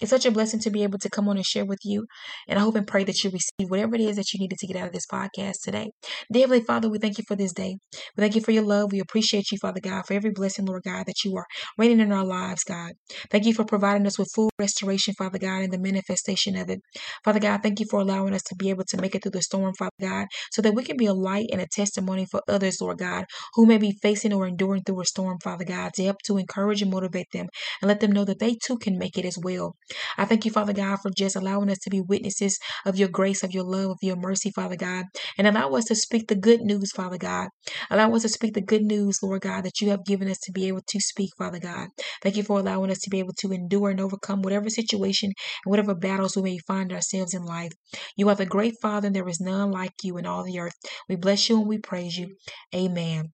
It's 0.00 0.10
such 0.10 0.26
a 0.26 0.30
blessing 0.30 0.60
to 0.60 0.70
be 0.70 0.82
able 0.82 0.98
to 0.98 1.10
come 1.10 1.28
on 1.28 1.36
and 1.36 1.46
share 1.46 1.64
with 1.64 1.80
you. 1.84 2.06
And 2.46 2.58
I 2.58 2.62
hope 2.62 2.76
and 2.76 2.86
pray 2.86 3.04
that 3.04 3.24
you 3.24 3.30
receive 3.30 3.70
whatever 3.70 3.96
it 3.96 4.00
is 4.00 4.16
that 4.16 4.32
you 4.32 4.40
needed 4.40 4.58
to 4.58 4.66
get 4.66 4.76
out 4.76 4.86
of 4.86 4.92
this 4.92 5.06
podcast 5.06 5.56
today. 5.64 5.90
Dear 6.32 6.42
Heavenly 6.42 6.64
Father, 6.64 6.88
we 6.88 6.98
thank 6.98 7.18
you 7.18 7.24
for 7.26 7.36
this 7.36 7.52
day. 7.52 7.76
We 8.16 8.20
thank 8.20 8.34
you 8.34 8.40
for 8.40 8.52
your 8.52 8.62
love. 8.62 8.92
We 8.92 9.00
appreciate 9.00 9.50
you, 9.50 9.58
Father 9.58 9.80
God, 9.80 10.06
for 10.06 10.14
every 10.14 10.30
blessing, 10.30 10.66
Lord 10.66 10.82
God, 10.84 11.06
that 11.06 11.24
you 11.24 11.36
are 11.36 11.46
reigning 11.76 12.00
in 12.00 12.12
our 12.12 12.24
lives, 12.24 12.62
God. 12.64 12.92
Thank 13.30 13.44
you 13.46 13.54
for 13.54 13.64
providing 13.64 14.06
us 14.06 14.18
with 14.18 14.28
full 14.34 14.50
restoration, 14.58 15.14
Father 15.18 15.38
God, 15.38 15.62
and 15.62 15.72
the 15.72 15.78
manifestation 15.78 16.56
of 16.56 16.70
it. 16.70 16.80
Father 17.24 17.40
God, 17.40 17.62
thank 17.62 17.80
you 17.80 17.86
for 17.90 18.00
allowing 18.00 18.34
us 18.34 18.42
to 18.44 18.54
be 18.56 18.70
able 18.70 18.84
to 18.88 19.00
make 19.00 19.14
it 19.14 19.22
through 19.22 19.32
the 19.32 19.42
storm, 19.42 19.74
Father 19.78 19.90
God, 20.00 20.26
so 20.52 20.62
that 20.62 20.74
we 20.74 20.84
can 20.84 20.96
be 20.96 21.06
a 21.06 21.14
light 21.14 21.46
and 21.52 21.60
a 21.60 21.66
testimony 21.66 22.26
for 22.30 22.40
others, 22.48 22.80
Lord 22.80 22.98
God, 22.98 23.24
who 23.54 23.66
may 23.66 23.78
be 23.78 23.98
facing 24.02 24.32
or 24.32 24.46
enduring 24.46 24.82
through 24.84 25.00
a 25.00 25.04
storm, 25.04 25.38
Father 25.42 25.64
God, 25.64 25.92
to 25.94 26.04
help 26.04 26.18
to 26.26 26.38
encourage 26.38 26.82
and 26.82 26.90
motivate 26.90 27.26
them 27.32 27.48
and 27.80 27.88
let 27.88 28.00
them 28.00 28.12
know 28.12 28.24
that 28.24 28.38
they 28.38 28.56
too 28.64 28.78
can 28.78 28.98
make 28.98 29.18
it 29.18 29.24
as 29.24 29.38
well. 29.42 29.74
I 30.18 30.24
thank 30.24 30.44
you, 30.44 30.50
Father 30.50 30.72
God, 30.72 30.98
for 31.02 31.10
just 31.10 31.36
allowing 31.36 31.70
us 31.70 31.78
to 31.80 31.90
be 31.90 32.00
witnesses 32.00 32.58
of 32.86 32.96
your 32.96 33.08
grace, 33.08 33.42
of 33.42 33.52
your 33.52 33.64
love, 33.64 33.92
of 33.92 33.98
your 34.02 34.16
mercy, 34.16 34.50
Father 34.50 34.76
God, 34.76 35.06
and 35.38 35.46
allow 35.46 35.70
us 35.72 35.86
to 35.86 35.94
speak 35.96 36.28
the 36.28 36.36
good 36.36 36.60
news, 36.62 36.92
Father 36.92 37.18
God. 37.18 37.48
Allow 37.90 38.14
us 38.14 38.22
to 38.22 38.28
speak 38.28 38.54
the 38.54 38.60
good 38.62 38.82
news, 38.82 39.18
Lord 39.22 39.42
God, 39.42 39.64
that 39.64 39.80
you 39.80 39.90
have 39.90 40.04
given 40.04 40.28
us 40.30 40.38
to 40.40 40.52
be 40.52 40.68
able 40.68 40.82
to 40.88 41.00
speak, 41.00 41.30
Father 41.38 41.60
God. 41.60 41.88
Thank 42.22 42.36
you 42.36 42.42
for 42.42 42.58
allowing 42.60 42.90
us 42.90 43.00
to 43.00 43.10
be 43.10 43.18
able 43.20 43.34
to 43.40 43.52
endure 43.52 43.90
and 43.90 44.00
overcome 44.00 44.42
whatever 44.42 44.70
situation 44.70 45.28
and 45.28 45.70
whatever 45.70 45.94
battles 45.94 46.36
we 46.36 46.42
may 46.42 46.58
find 46.58 46.92
ourselves 46.92 47.34
in 47.34 47.44
life. 47.44 47.72
You 48.16 48.28
are 48.28 48.34
the 48.34 48.46
great 48.46 48.74
Father, 48.82 49.06
and 49.08 49.16
there 49.16 49.28
is 49.28 49.40
none 49.40 49.70
like 49.70 49.94
you 50.02 50.18
in 50.18 50.26
all 50.26 50.44
the 50.44 50.58
earth. 50.60 50.74
We 51.08 51.16
bless 51.16 51.48
you 51.48 51.58
and 51.60 51.68
we 51.68 51.78
praise 51.78 52.16
you. 52.18 52.36
Amen. 52.74 53.32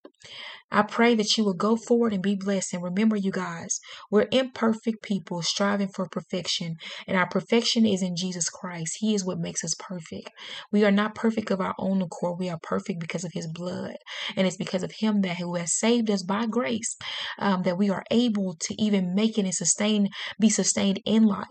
I 0.74 0.82
pray 0.82 1.14
that 1.14 1.38
you 1.38 1.44
will 1.44 1.54
go 1.54 1.76
forward 1.76 2.12
and 2.12 2.20
be 2.22 2.34
blessed. 2.34 2.74
And 2.74 2.82
remember, 2.82 3.14
you 3.14 3.30
guys, 3.30 3.78
we're 4.10 4.26
imperfect 4.32 5.02
people 5.02 5.40
striving 5.40 5.86
for 5.86 6.08
perfection, 6.08 6.78
and 7.06 7.16
our 7.16 7.28
perfection 7.28 7.86
is 7.86 8.02
in 8.02 8.16
Jesus 8.16 8.48
Christ. 8.48 8.96
He 8.98 9.14
is 9.14 9.24
what 9.24 9.38
makes 9.38 9.62
us 9.62 9.74
perfect. 9.78 10.30
We 10.72 10.84
are 10.84 10.90
not 10.90 11.14
perfect 11.14 11.52
of 11.52 11.60
our 11.60 11.76
own 11.78 12.02
accord. 12.02 12.40
We 12.40 12.50
are 12.50 12.58
perfect 12.60 12.98
because 12.98 13.22
of 13.22 13.30
His 13.34 13.46
blood, 13.46 13.94
and 14.36 14.48
it's 14.48 14.56
because 14.56 14.82
of 14.82 14.90
Him 14.98 15.20
that 15.20 15.36
who 15.36 15.54
has 15.54 15.78
saved 15.78 16.10
us 16.10 16.24
by 16.24 16.46
grace 16.46 16.96
um, 17.38 17.62
that 17.62 17.78
we 17.78 17.88
are 17.88 18.02
able 18.10 18.56
to 18.58 18.74
even 18.82 19.14
make 19.14 19.38
it 19.38 19.44
and 19.44 19.54
sustain, 19.54 20.08
be 20.40 20.50
sustained 20.50 21.00
in 21.04 21.24
life. 21.24 21.46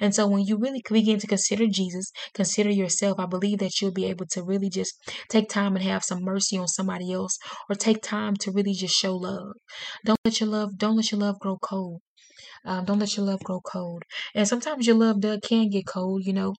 And 0.00 0.12
so, 0.12 0.26
when 0.26 0.44
you 0.44 0.56
really 0.56 0.82
begin 0.90 1.20
to 1.20 1.26
consider 1.28 1.68
Jesus, 1.68 2.10
consider 2.32 2.70
yourself, 2.70 3.20
I 3.20 3.26
believe 3.26 3.58
that 3.58 3.80
you'll 3.80 3.92
be 3.92 4.06
able 4.06 4.26
to 4.32 4.42
really 4.42 4.68
just 4.68 4.94
take 5.28 5.48
time 5.48 5.76
and 5.76 5.84
have 5.84 6.02
some 6.02 6.22
mercy 6.22 6.58
on 6.58 6.66
somebody 6.66 7.12
else, 7.12 7.38
or 7.68 7.76
take 7.76 8.02
time 8.02 8.34
to 8.36 8.50
really 8.50 8.63
really 8.64 8.74
just 8.74 8.96
show 8.96 9.16
love. 9.16 9.52
Don't 10.04 10.18
let 10.24 10.40
your 10.40 10.48
love, 10.48 10.78
don't 10.78 10.96
let 10.96 11.12
your 11.12 11.20
love 11.20 11.38
grow 11.38 11.58
cold. 11.58 12.00
Um, 12.64 12.84
don't 12.84 12.98
let 12.98 13.16
your 13.16 13.26
love 13.26 13.42
grow 13.42 13.60
cold. 13.60 14.02
And 14.34 14.48
sometimes 14.48 14.86
your 14.86 14.96
love 14.96 15.20
does, 15.20 15.40
can 15.42 15.68
get 15.68 15.86
cold, 15.86 16.24
you 16.24 16.32
know. 16.32 16.54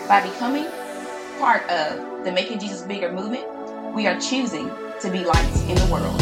By 0.09 0.23
becoming 0.23 0.67
part 1.39 1.69
of 1.69 2.25
the 2.25 2.33
Making 2.33 2.59
Jesus 2.59 2.81
Bigger 2.83 3.13
movement, 3.13 3.45
we 3.95 4.07
are 4.07 4.19
choosing 4.19 4.71
to 5.01 5.11
be 5.11 5.23
lights 5.25 5.61
in 5.63 5.75
the 5.75 5.87
world. 5.93 6.17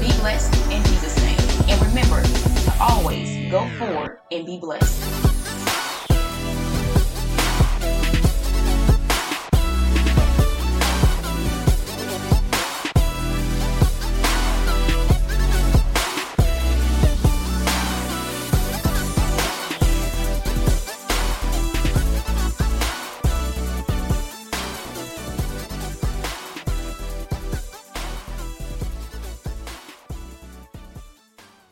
Be 0.00 0.06
blessed 0.20 0.54
in 0.70 0.84
Jesus' 0.84 1.16
name. 1.22 1.38
And 1.68 1.82
remember 1.86 2.22
to 2.22 2.72
always 2.80 3.50
go 3.50 3.68
forward 3.78 4.20
and 4.30 4.46
be 4.46 4.58
blessed. 4.58 5.27